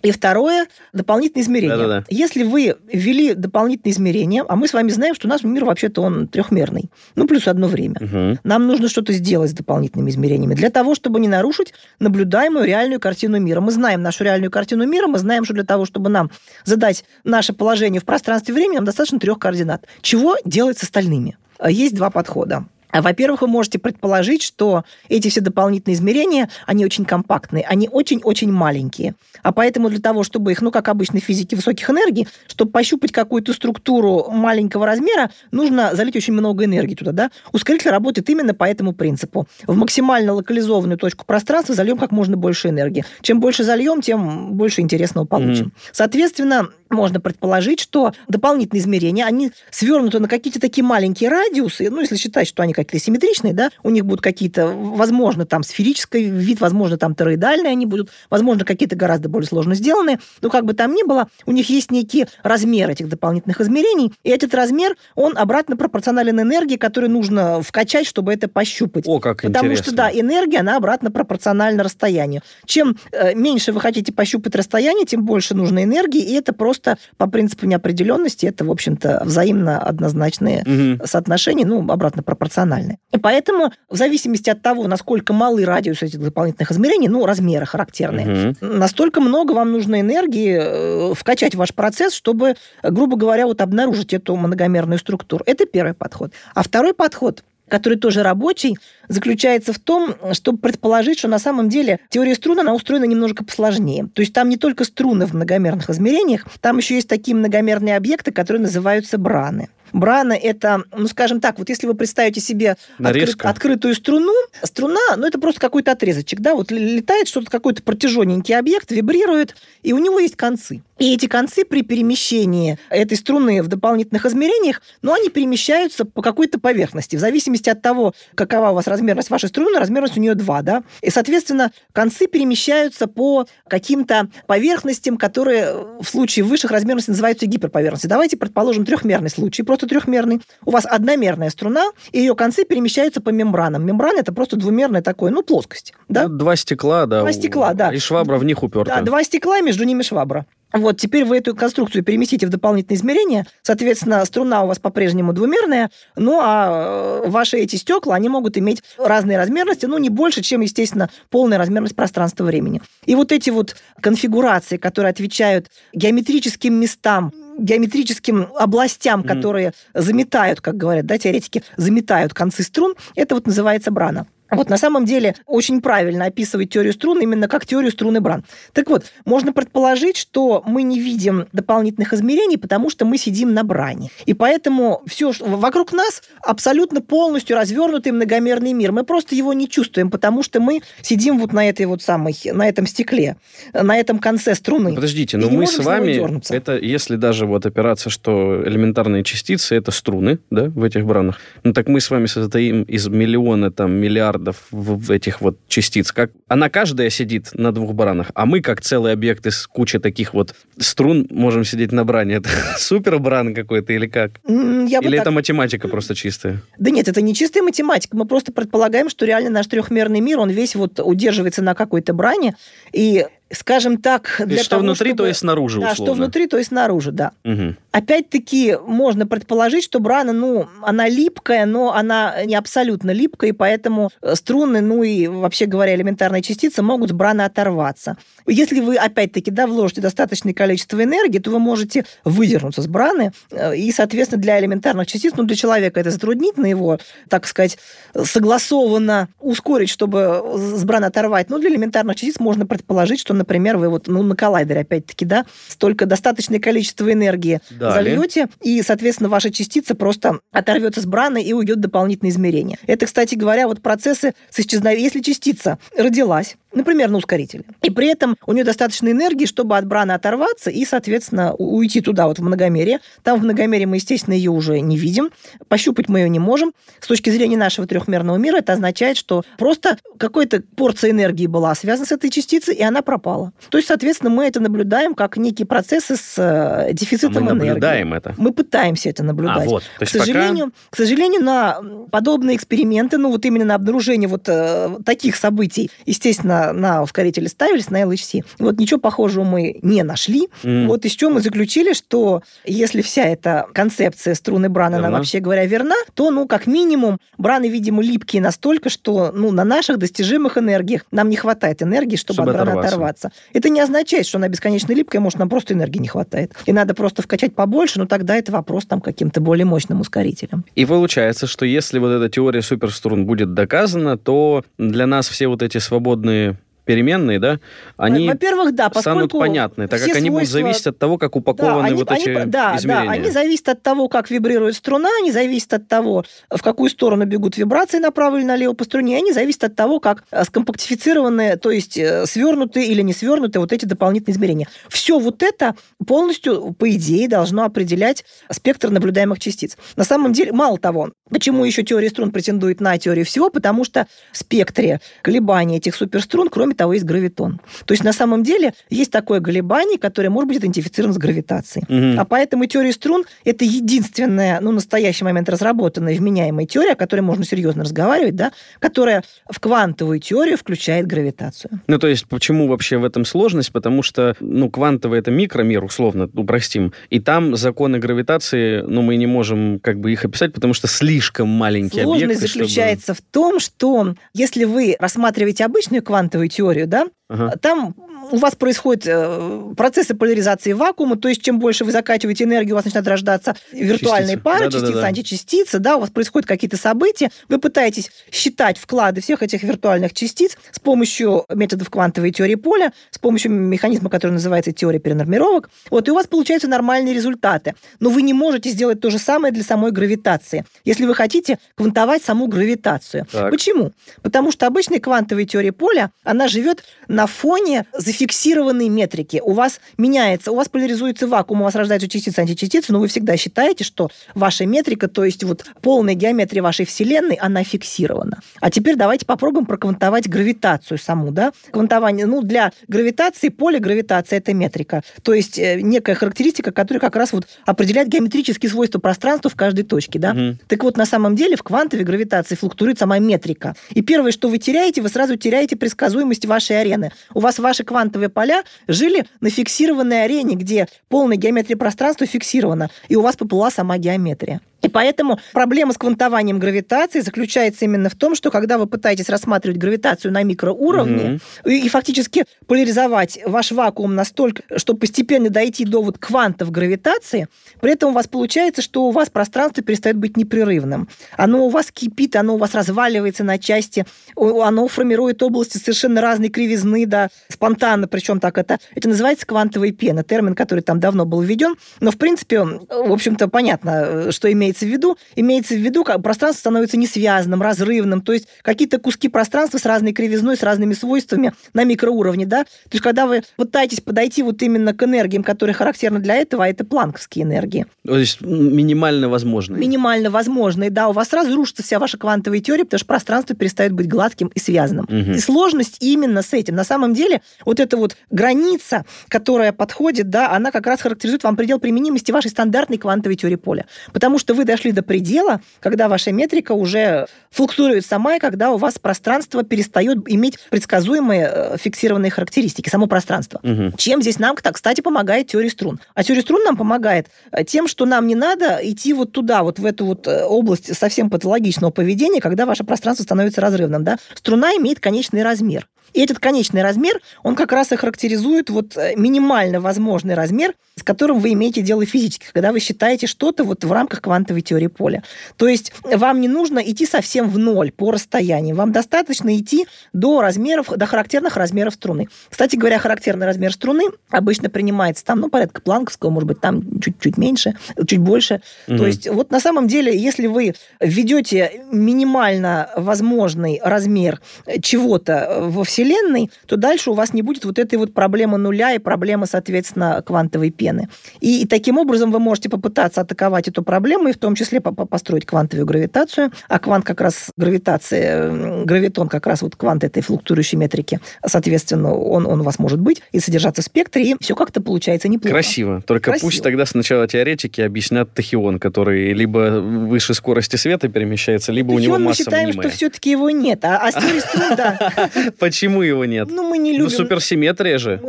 [0.05, 1.77] И второе– дополнительные измерения.
[1.77, 2.05] Да-да-да.
[2.11, 6.03] Если вы ввели дополнительные измерения, а мы с вами знаем, что у нас мир вообще-то
[6.03, 7.97] он трехмерный, ну, плюс одно время.
[8.01, 8.39] Угу.
[8.45, 13.41] Нам нужно что-то сделать с дополнительными измерениями для того, чтобы не нарушить наблюдаемую реальную картину
[13.41, 13.63] мира.
[13.63, 16.31] Мы знаем нашу реальную картину мира, мы знаем, что для того, чтобы нам
[16.67, 19.87] задать наше положение в пространстве времени, нам достаточно трех координат.
[20.03, 21.39] Чего делать с остальными?
[21.67, 22.67] Есть два подхода.
[22.95, 28.53] А, во-первых, вы можете предположить, что эти все дополнительные измерения, они очень компактные, они очень-очень
[28.53, 29.17] маленькие.
[29.43, 33.11] А поэтому для того, чтобы их, ну, как обычно в физике высоких энергий, чтобы пощупать
[33.11, 37.31] какую-то структуру маленького размера, нужно залить очень много энергии туда, да?
[37.51, 39.49] Ускоритель работает именно по этому принципу.
[39.67, 43.05] В максимально локализованную точку пространства зальем как можно больше энергии.
[43.23, 45.67] Чем больше зальем, тем больше интересного получим.
[45.67, 45.91] Mm-hmm.
[45.91, 52.17] Соответственно, можно предположить, что дополнительные измерения, они свернуты на какие-то такие маленькие радиусы, ну, если
[52.17, 56.97] считать, что они какие-то симметричные, да, у них будут какие-то, возможно, там сферический вид, возможно,
[56.97, 61.03] там тороидальные они будут, возможно, какие-то гораздо более сложно сделанные, но как бы там ни
[61.03, 66.41] было, у них есть некий размер этих дополнительных измерений, и этот размер, он обратно пропорционален
[66.41, 69.05] энергии, которую нужно вкачать, чтобы это пощупать.
[69.07, 69.85] О, как Потому интересно.
[69.85, 72.43] что, да, энергия, она обратно пропорциональна расстоянию.
[72.67, 76.84] Чем э, меньше вы хотите пощупать расстояние, тем больше нужно энергии, и это просто
[77.17, 81.07] по принципу неопределенности, это, в общем-то, взаимно однозначные Угу.
[81.07, 82.99] соотношения, ну, обратно пропорциональные.
[83.13, 88.55] И поэтому, в зависимости от того, насколько малый радиус этих дополнительных измерений, ну, размеры характерные,
[88.61, 88.79] Мгм.
[88.79, 94.13] настолько много вам нужно энергии э, вкачать в ваш процесс, чтобы, грубо говоря, вот обнаружить
[94.15, 95.43] эту многомерную структуру.
[95.47, 96.33] Это первый подход.
[96.55, 102.01] А второй подход который тоже рабочий, заключается в том, чтобы предположить, что на самом деле
[102.11, 104.09] теория струн, она устроена немножко посложнее.
[104.13, 108.33] То есть там не только струны в многомерных измерениях, там еще есть такие многомерные объекты,
[108.33, 109.69] которые называются браны.
[109.95, 115.27] Брана– это, ну, скажем так, вот если вы представите себе откры- открытую струну, струна, ну,
[115.27, 120.19] это просто какой-то отрезочек, да, вот летает что-то, какой-то протяженненький объект, вибрирует, и у него
[120.19, 120.83] есть концы.
[120.99, 126.61] И эти концы при перемещении этой струны в дополнительных измерениях, ну, они перемещаются по какой-то
[126.61, 127.17] поверхности.
[127.17, 130.85] В зависимости от того, какова у вас размерность вашей струны, размерность у нее 2, да.
[131.03, 138.09] И, соответственно, концы перемещаются по каким-то поверхностям, которые в случае высших размерностей называются гиперповерхностью.
[138.09, 140.41] Давайте предположим трехмерный случай, просто трехмерный.
[140.65, 143.85] У вас одномерная струна, и ее концы перемещаются по мембранам.
[143.85, 145.95] Мембрана– это просто двумерная такой, ну, плоскость.
[146.09, 146.29] Да?
[146.29, 147.21] Ну, два стекла, да.
[147.21, 147.93] Два стекла, да.
[147.93, 148.97] И швабра в них уперта.
[148.97, 150.47] Да, два стекла, между ними швабра.
[150.75, 155.89] Вот, теперь вы эту конструкцию переместите в дополнительные измерения, соответственно, струна у вас по-прежнему двумерная,
[156.17, 160.63] ну, а э, ваши эти стекла, они могут иметь разные размерности, ну, не больше, чем,
[160.63, 162.83] естественно, полная размерность пространства-времени.
[163.07, 169.29] И вот эти вот конфигурации, которые отвечают геометрическим местам, геометрическим областям, mm-hmm.
[169.29, 174.27] которые заметают, как говорят, да, теоретики, заметают концы струн, это вот называется брана.
[174.51, 178.45] Вот на самом деле очень правильно описывать теорию струн именно как теорию струн и бран.
[178.73, 183.65] Так вот, можно предположить, что мы не видим дополнительных измерений, потому что мы сидим на
[183.65, 184.11] бране.
[184.27, 188.93] И поэтому все вокруг нас абсолютно полностью развернутый многомерный мир.
[188.93, 192.69] Мы просто его не чувствуем, потому что мы сидим вот на этой вот самой, на
[192.69, 193.37] этом стекле,
[193.73, 194.95] на этом конце струны.
[194.95, 200.39] Подождите, но мы с вами, это если даже вот опираться, что элементарные частицы это струны,
[200.51, 204.67] да, в этих бранах, ну так мы с вами состоим из миллиона, там, миллиарда миллиардов
[204.71, 206.13] в, этих вот частиц.
[206.13, 210.35] Как она каждая сидит на двух баранах, а мы как целый объект из кучи таких
[210.35, 212.35] вот струн можем сидеть на бране.
[212.45, 214.33] Это супер бран какой-то или как?
[214.47, 215.35] Я или это так...
[215.35, 216.61] математика просто чистая?
[216.79, 218.17] Да нет, это не чистая математика.
[218.17, 222.57] Мы просто предполагаем, что реально наш трехмерный мир, он весь вот удерживается на какой-то бране,
[222.93, 224.43] и скажем так...
[224.45, 225.19] Для что того, внутри, чтобы...
[225.19, 226.15] то есть снаружи, Да, условно.
[226.15, 227.33] что внутри, то есть снаружи, да.
[227.45, 227.75] Угу.
[227.93, 234.11] Опять-таки, можно предположить, что брана, ну, она липкая, но она не абсолютно липкая, и поэтому
[234.21, 238.17] э, струны, ну и, вообще говоря, элементарные частицы могут с браны оторваться.
[238.47, 243.77] Если вы, опять-таки, да, вложите достаточное количество энергии, то вы можете выдернуться с браны, э,
[243.77, 246.99] и, соответственно, для элементарных частиц, ну, для человека это затруднительно его,
[247.29, 247.79] так сказать,
[248.25, 253.91] согласованно ускорить, чтобы с браны оторвать, но для элементарных частиц можно предположить, что, например, вы
[253.91, 258.17] вот ну, на коллайдере, опять-таки, да, столько достаточное количество энергии Далее.
[258.17, 262.79] зальете, и, соответственно, ваша частица просто оторвется с браны и уйдет в дополнительные измерения.
[262.87, 265.05] Это, кстати говоря, вот процессы с исчезновением.
[265.05, 267.65] Если частица родилась, например, на ускорителе.
[267.83, 272.27] И при этом у нее достаточно энергии, чтобы от брана оторваться и, соответственно, уйти туда,
[272.27, 273.01] вот в многомерие.
[273.23, 275.31] Там в многомерии мы, естественно, ее уже не видим,
[275.69, 276.73] пощупать мы ее не можем.
[277.01, 282.07] С точки зрения нашего трехмерного мира это означает, что просто какая-то порция энергии была связана
[282.07, 283.53] с этой частицей, и она пропала.
[283.71, 287.69] То есть, соответственно, мы это наблюдаем как некие процессы с э, дефицитом мы энергии.
[287.69, 288.35] наблюдаем это?
[288.37, 289.67] Мы пытаемся это наблюдать.
[289.67, 289.83] А, вот.
[289.99, 290.77] То есть к, сожалению, пока...
[290.91, 296.64] к сожалению, на подобные эксперименты, ну вот именно на обнаружение вот э, таких событий, естественно,
[296.73, 298.45] на, ускорители ставились, на LHC.
[298.59, 300.49] Вот ничего похожего мы не нашли.
[300.63, 300.87] Mm.
[300.87, 305.67] Вот из чего мы заключили, что если вся эта концепция струны Брана, она вообще говоря
[305.67, 311.03] верна, то, ну, как минимум, Браны, видимо, липкие настолько, что, ну, на наших достижимых энергиях
[311.11, 313.29] нам не хватает энергии, чтобы, чтобы от Брана оторваться.
[313.29, 313.33] оторваться.
[313.53, 316.53] Это не означает, что она бесконечно липкая, может, нам просто энергии не хватает.
[316.67, 320.65] И надо просто вкачать побольше, но тогда это вопрос там каким-то более мощным ускорителем.
[320.75, 325.63] И получается, что если вот эта теория суперструн будет доказана, то для нас все вот
[325.63, 326.54] эти свободные
[326.85, 327.61] переменные, да,
[327.97, 331.87] они Во-первых, да, станут понятны, так как они будут зависеть от того, как упакованы да,
[331.87, 333.07] они, вот эти они, да, измерения.
[333.07, 337.25] Да, они зависят от того, как вибрирует струна, они зависят от того, в какую сторону
[337.25, 341.71] бегут вибрации направо или налево по струне, они зависят от того, как э, скомпактифицированы, то
[341.71, 344.69] есть э, свернуты или не свернуты вот эти дополнительные измерения.
[344.89, 345.75] Все вот это
[346.07, 349.77] полностью, по идее, должно определять спектр наблюдаемых частиц.
[349.97, 354.07] На самом деле, мало того, почему еще теория струн претендует на теорию всего, потому что
[354.33, 357.61] в спектре колебаний этих суперструн, кроме кроме того, есть гравитон.
[357.87, 361.85] То есть на самом деле есть такое колебание, которое может быть идентифицировано с гравитацией.
[361.89, 362.21] Угу.
[362.21, 367.21] А поэтому теория струн– это единственная, ну, в настоящий момент разработанная вменяемая теория, о которой
[367.21, 371.81] можно серьезно разговаривать, да, которая в квантовую теорию включает гравитацию.
[371.87, 373.73] Ну, то есть почему вообще в этом сложность?
[373.73, 379.27] Потому что, ну, квантовый– это микромир, условно, упростим, и там законы гравитации, ну, мы не
[379.27, 383.19] можем как бы их описать, потому что слишком маленькие Сложность объекты, заключается чтобы...
[383.19, 387.57] в том, что если вы рассматриваете обычную квантовую теорию, теорию, да, ага.
[387.59, 387.95] там
[388.31, 392.77] у вас происходят э, процессы поляризации вакуума, то есть чем больше вы закачиваете энергию, у
[392.77, 394.43] вас начинают рождаться виртуальные Частицы.
[394.43, 394.87] пары, Да-да-да-да.
[394.87, 400.13] частицы, античастицы, да, у вас происходят какие-то события, вы пытаетесь считать вклады всех этих виртуальных
[400.15, 406.09] частиц с помощью методов квантовой теории поля, с помощью механизма, который называется теория перенормировок, вот,
[406.09, 407.75] и у вас получаются нормальные результаты.
[408.01, 412.23] Но вы не можете сделать то же самое для самой гравитации, если вы хотите квантовать
[412.23, 413.27] саму гравитацию.
[413.31, 413.51] Так.
[413.51, 413.93] Почему?
[414.23, 419.41] Потому что обычная квантовая теория поля, она живет на фоне зафиксированной метрики.
[419.45, 423.37] У вас меняется, у вас поляризуется вакуум, у вас рождаются частицы, античастицы, но вы всегда
[423.37, 428.41] считаете, что ваша метрика, то есть вот полная геометрия вашей Вселенной, она фиксирована.
[428.61, 431.53] А теперь давайте попробуем проквантовать гравитацию саму, да?
[431.73, 435.03] Квантование, ну, для гравитации, поле гравитации– это метрика.
[435.23, 439.83] То есть э, некая характеристика, которая как раз вот определяет геометрические свойства пространства в каждой
[439.83, 440.35] точке, да?
[440.35, 440.59] Мгм.
[440.69, 443.75] Так вот, на самом деле в квантовой гравитации флуктуирует сама метрика.
[443.91, 447.11] И первое, что вы теряете, вы сразу теряете предсказуемость вашей арены.
[447.33, 453.17] У вас ваши квантовые поля жили на фиксированной арене, где полная геометрия пространства фиксирована, и
[453.17, 454.61] у вас поплыла сама геометрия.
[454.85, 459.79] И поэтому проблема с квантованием гравитации заключается именно в том, что когда вы пытаетесь рассматривать
[459.79, 461.41] гравитацию на микроуровне Мгм.
[461.65, 467.49] и, и фактически поляризовать ваш вакуум настолько, чтобы постепенно дойти до вот квантов гравитации,
[467.81, 471.09] при этом у вас получается, что у вас пространство перестает быть непрерывным.
[471.37, 474.05] Оно у вас кипит, оно у вас разваливается на части,
[474.37, 480.23] оно формирует области совершенно разной кривизны, да, спонтанно, причем так это, это называется квантовая пена,
[480.25, 484.87] термин, который там давно был введен, но в принципе, в общем-то, понятно, э, что имеется
[484.87, 485.17] в виду.
[485.37, 490.13] Имеется в виду, как пространство становится несвязанным, разрывным, то есть какие-то куски пространства с разной
[490.13, 494.95] кривизной, с разными свойствами на микроуровне, да, то есть когда вы пытаетесь подойти вот именно
[494.95, 499.77] к энергиям, которые характерны для этого, а это планковские энергии, То есть минимально возможно.
[499.77, 503.93] минимально возможные, да, у вас сразу рушится вся ваша квантовая теория, потому что пространство перестает
[503.93, 505.07] быть гладким и связанным.
[505.09, 505.33] Мгм.
[505.33, 506.75] И сложность именно с этим.
[506.75, 511.57] На самом деле, вот эта вот граница, которая подходит, да, она как раз характеризует вам
[511.57, 513.87] предел применимости вашей стандартной квантовой теории поля.
[514.13, 518.79] Потому что вы дошли до предела, когда ваша метрика уже флуктуирует сама, и когда у
[518.79, 523.61] вас пространство перестает иметь предсказуемые э, фиксированные характеристики, само пространство.
[523.63, 523.97] Мгм.
[523.97, 526.01] Чем здесь нам, так, кстати, помогает теория струн?
[526.15, 529.79] А теория струн нам помогает э, тем, что нам не надо идти вот туда, вот
[529.79, 534.03] в эту вот э, область совсем патологичного поведения, когда ваше пространство становится разрывным.
[534.03, 534.19] Да?
[534.35, 535.89] Струна имеет конечный размер.
[536.13, 541.41] И этот конечный размер, он как раз и характеризует вот минимально возможный размер, с которым
[541.41, 545.23] вы имеете дело физически, когда вы считаете что-то вот в рамках квантовой теории поля.
[545.57, 548.77] То есть вам не нужно идти совсем в ноль по расстоянию.
[548.77, 552.29] Вам достаточно идти до размеров, до характерных размеров струны.
[552.51, 557.39] Кстати говоря, характерный размер струны обычно принимается там, ну, порядка планковского, может быть, там чуть-чуть
[557.39, 557.75] меньше,
[558.07, 558.61] чуть больше.
[558.87, 558.99] Мгм.
[558.99, 564.41] То есть вот на самом деле, если вы введете минимально возможный размер
[564.83, 568.99] чего-то во Вселенной, то дальше у вас не будет вот этой вот проблемы нуля и
[568.99, 571.09] проблемы, соответственно, квантовой пены.
[571.41, 574.93] И, и таким образом вы можете попытаться атаковать эту проблему, и в том числе по-
[574.93, 576.51] по- построить квантовую гравитацию.
[576.69, 582.47] А квант как раз гравитация, гравитон как раз вот квант этой флуктуирующей метрики, соответственно, он,
[582.47, 585.55] он у вас может быть и содержаться в спектре, и все как-то получается неплохо.
[585.55, 586.03] Красиво.
[586.07, 586.49] Только Красиво.
[586.49, 592.15] пусть тогда сначала теоретики объяснят тахион, который либо выше скорости света перемещается, либо у него
[592.15, 592.89] Тахион мы масса считаем, мнимая.
[592.89, 593.85] что все-таки его нет.
[593.85, 595.13] А, а струн, да.
[595.59, 596.49] Почему его нет?
[596.51, 597.11] Ну, мы не Ну, любим...
[597.11, 598.21] суперсимметрия же.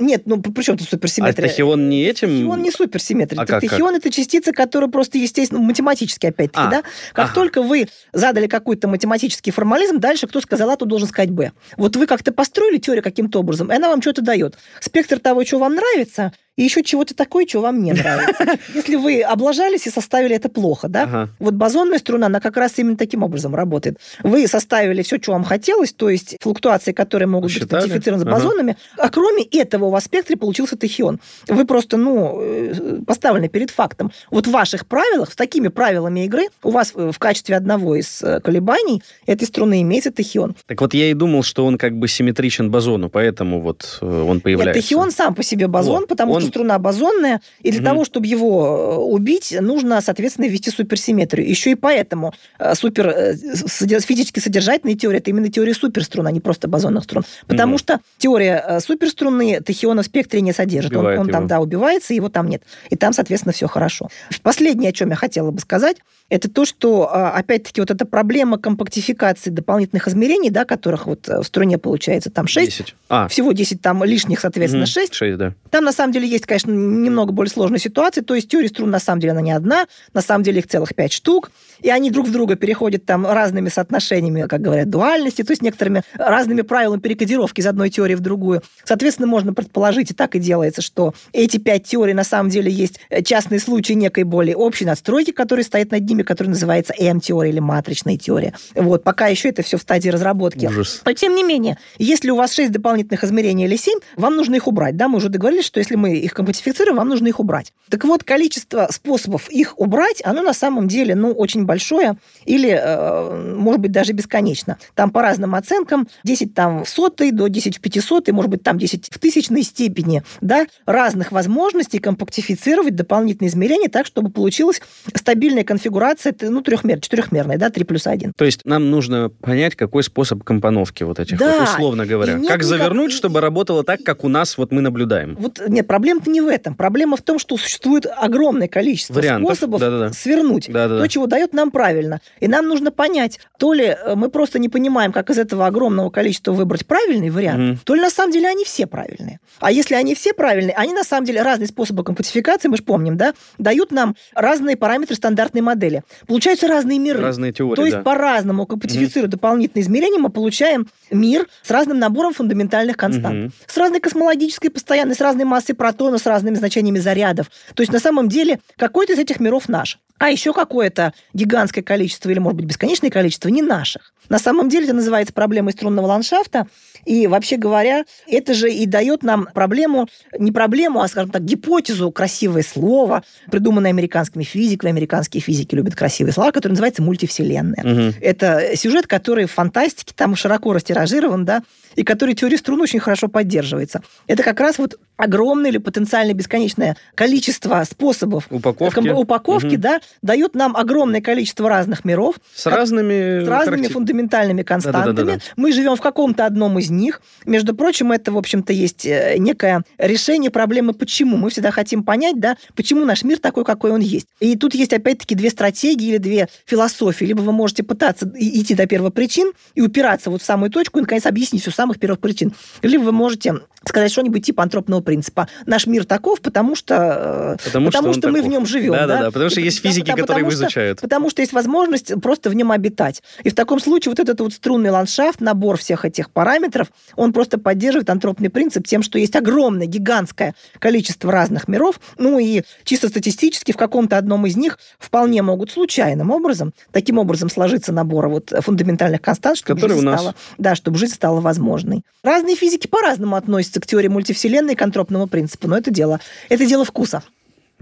[0.00, 1.48] Нет, ну при чем тут А суперсимметрия?
[1.48, 2.28] тахион не этим?
[2.28, 3.40] Тахион не суперсимметрия.
[3.40, 6.82] А как- Тахион это частица, которая просто, естественно, математически, опять-таки, А, да?
[7.12, 7.34] Как ага.
[7.34, 11.52] только вы задали какой-то математический формализм, дальше кто сказал А, то должен сказать Б.
[11.76, 14.56] Вот вы как-то построили теорию каким-то образом, и она вам что-то дает.
[14.80, 18.58] Спектр того, что вам нравится, и еще чего-то такое, что вам не нравится.
[18.74, 21.02] Если вы облажались и составили это плохо, да?
[21.02, 21.28] Ага.
[21.40, 23.98] Вот бозонная струна, она как раз именно таким образом работает.
[24.22, 28.36] Вы составили все, что вам хотелось, то есть флуктуации, которые могут быть идентифицированы с Ага.
[28.36, 31.18] бозонами, а кроме этого у вас в спектре получился тахион.
[31.48, 34.12] Вы просто, ну, э, поставлены перед фактом.
[34.30, 38.22] Вот в ваших правилах, с такими правилами игры, у вас э, в качестве одного из
[38.22, 40.54] э, колебаний этой струны имеется тахион.
[40.66, 44.42] Так вот, я и думал, что он как бы симметричен бозону, поэтому вот он Нет,
[44.44, 44.80] появляется.
[44.80, 47.88] тахион сам по себе бозон, Вот, потому он- что струна бозонная, и для Мгм.
[47.90, 51.48] того, чтобы его э, убить, нужно, соответственно, ввести суперсимметрию.
[51.48, 56.40] Еще и поэтому э, супер, э, физически содержательная теория– это именно теория суперструн, а не
[56.40, 57.24] просто бозонных струн.
[57.46, 57.78] Потому Мгм.
[57.78, 60.92] что теория суперструны тахиона в спектре не содержит.
[60.92, 61.48] Он, Убивает он там, его.
[61.48, 62.62] да, убивается, его там нет.
[62.90, 64.08] И там, соответственно, все хорошо.
[64.42, 65.96] Последнее, о чем я хотела бы сказать,
[66.30, 71.42] это то, что, а, опять-таки, вот эта проблема компактификации дополнительных измерений, да, которых вот в
[71.44, 72.94] струне получается там 6, 10.
[73.08, 75.54] А, всего 10 там лишних, соответственно, мгм, 6, шесть, да.
[75.70, 78.22] там на самом деле есть, конечно, немного более сложная ситуация.
[78.22, 80.94] То есть теория струн на самом деле она не одна, на самом деле их целых
[80.94, 85.52] пять штук, и они друг в друга переходят там разными соотношениями, как говорят, дуальности, то
[85.52, 88.62] есть некоторыми разными правилами перекодировки из одной теории в другую.
[88.84, 93.00] Соответственно, можно предположить, и так и делается, что эти пять теорий на самом деле есть
[93.24, 98.16] частные случаи некой более общей надстройки, которая стоит над ними, которая называется М-теория или матричная
[98.16, 98.54] теория.
[98.74, 100.66] Вот, пока еще это все в стадии разработки.
[100.66, 101.02] Ужас.
[101.04, 104.66] Но тем не менее, если у вас 6 дополнительных измерений или 7, вам нужно их
[104.66, 104.96] убрать.
[104.96, 107.72] Да, мы уже договорились, что если мы их компактифицируем, вам нужно их убрать.
[107.90, 113.54] Так вот, количество способов их убрать, оно на самом деле, ну, очень большое или, э,
[113.56, 114.78] может быть, даже бесконечно.
[114.94, 118.62] Там по разным оценкам 10 там в сотой до 10 в 500, и, может быть,
[118.62, 124.80] там 10 в тысячной степени, да, разных возможностей компактифицировать дополнительные измерения так, чтобы получилась
[125.14, 128.32] стабильная конфигурация, ну, трехмер, четырехмерная, да, 3 плюс 1.
[128.36, 131.60] То есть нам нужно понять, какой способ компоновки вот этих, Да.
[131.60, 132.32] вот, условно говоря.
[132.34, 135.36] Как никак- завернуть, чтобы работало так, как у нас вот мы наблюдаем.
[135.38, 136.74] Вот нет, проблема-то не в этом.
[136.74, 140.12] Проблема в том, что существует огромное количество Вариантов, способов да-да-да.
[140.12, 140.70] свернуть.
[140.70, 141.00] Да-да-да.
[141.02, 142.20] То, чего дает нам правильно.
[142.40, 146.10] И нам нужно понять, то ли э, мы просто не понимаем, как из этого огромного
[146.10, 147.78] количества выбрать правильный вариант, Мгм.
[147.84, 149.40] то ли на самом деле они все правильные.
[149.60, 153.16] А если они все правильные, они на самом деле разные способы компатификации, мы же помним,
[153.16, 156.02] да, дают нам разные параметры стандартной модели.
[156.26, 157.20] Получаются разные миры.
[157.20, 158.02] Разные теории, То есть да.
[158.02, 163.34] по-разному компатифицируя дополнительные измерения, мы получаем мир с разным набором фундаментальных констант.
[163.34, 163.52] Мгм.
[163.66, 165.74] С разной космологической постоянной, с разной массой
[166.04, 167.50] протона, с разными значениями зарядов.
[167.74, 169.98] То есть на самом деле какой-то из этих миров наш.
[170.18, 174.12] А еще какое-то гигантское количество или, может быть, бесконечное количество не наших.
[174.28, 176.66] На самом деле это называется проблемой струнного ландшафта.
[177.04, 182.10] И, вообще говоря, это же и дает нам проблему, не проблему, а, скажем так, гипотезу,
[182.12, 184.92] красивое слово, придуманное американскими физиками.
[184.92, 187.82] Американские физики любят красивые слова, которое называется мультивселенная.
[187.82, 188.14] Мгм.
[188.20, 191.62] Это сюжет, который в фантастике там широко растиражирован, да,
[191.96, 194.02] и который теория струн очень хорошо поддерживается.
[194.26, 198.94] Это как раз вот огромное или потенциально бесконечное количество способов Упаковки.
[198.94, 199.80] ком- упаковки, Мгм.
[199.80, 203.44] да, дает нам огромное количество разных миров, С разными...
[203.44, 205.04] с разными характер- фундаментальными константами.
[205.16, 205.40] Да-да-да-да.
[205.56, 207.22] Мы живем в каком-то одном из них.
[207.46, 211.36] Между прочим, это, в общем-то, есть э, некое решение проблемы «почему?».
[211.36, 214.26] Мы всегда хотим понять, да, почему наш мир такой, какой он есть.
[214.40, 217.24] И тут есть, опять-таки, две стратегии или две философии.
[217.24, 221.24] Либо вы можете пытаться идти до первопричин и упираться вот в самую точку и, наконец,
[221.26, 222.52] объяснить все с самых первых причин.
[222.82, 225.46] Либо вы можете сказать что-нибудь типа антропного принципа.
[225.66, 228.46] Наш мир таков, потому что, э, Потому, потому он что мы таков.
[228.48, 228.92] в нем живем.
[228.92, 229.30] Да-да-да, да?
[229.30, 231.00] потому что И есть потому- физики, да, которые его потому что- изучают.
[231.02, 233.22] Потому что есть возможность просто в нем обитать.
[233.42, 237.58] И в таком случае вот этот вот струнный ландшафт, набор всех этих параметров, он просто
[237.58, 243.72] поддерживает антропный принцип тем, что есть огромное, гигантское количество разных миров, ну и чисто статистически
[243.72, 249.20] в каком-то одном из них вполне могут случайным образом, таким образом сложиться набор вот фундаментальных
[249.20, 251.73] констант, чтобы Которые жизнь стала, да, чтобы жизнь стала возможной.
[252.22, 256.66] Разные физики по-разному относятся к теории мультивселенной и к антропному принципу, но это дело, это
[256.66, 257.22] дело вкуса.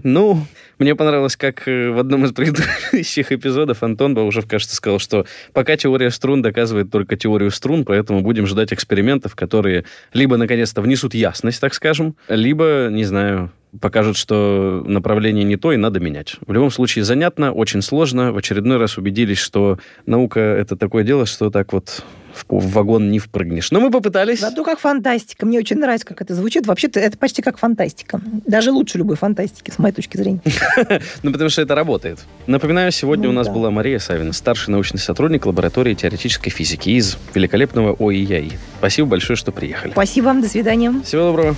[0.01, 0.45] Ну,
[0.79, 5.77] мне понравилось, как э, в одном из предыдущих эпизодов Антон Баужев, кажется, сказал, что пока
[5.77, 11.61] теория струн доказывает только теорию струн, поэтому будем ждать экспериментов, которые либо наконец-то внесут ясность,
[11.61, 16.35] так скажем, либо, не знаю, покажут, что направление не то и надо менять.
[16.45, 18.31] В любом случае, занятно, очень сложно.
[18.31, 22.03] В очередной раз убедились, что наука— это такое дело, что так вот
[22.33, 23.71] в в вагон не впрыгнешь.
[23.71, 24.39] Но мы попытались.
[24.39, 25.45] Зато как фантастика.
[25.45, 26.65] Мне очень нравится, как это звучит.
[26.65, 28.19] Вообще-то это почти как фантастика.
[28.47, 30.41] Даже лучше любой фантастики, с моей точки зрения.
[31.21, 32.19] Ну, потому что это работает.
[32.47, 33.53] Напоминаю, сегодня Ну у нас да.
[33.53, 38.53] была Мария Савина, старший научный сотрудник лаборатории теоретической физики из великолепного ОИЯИ.
[38.79, 39.91] Спасибо большое, что приехали.
[39.91, 40.93] Спасибо вам, до свидания.
[41.03, 41.55] Всего доброго.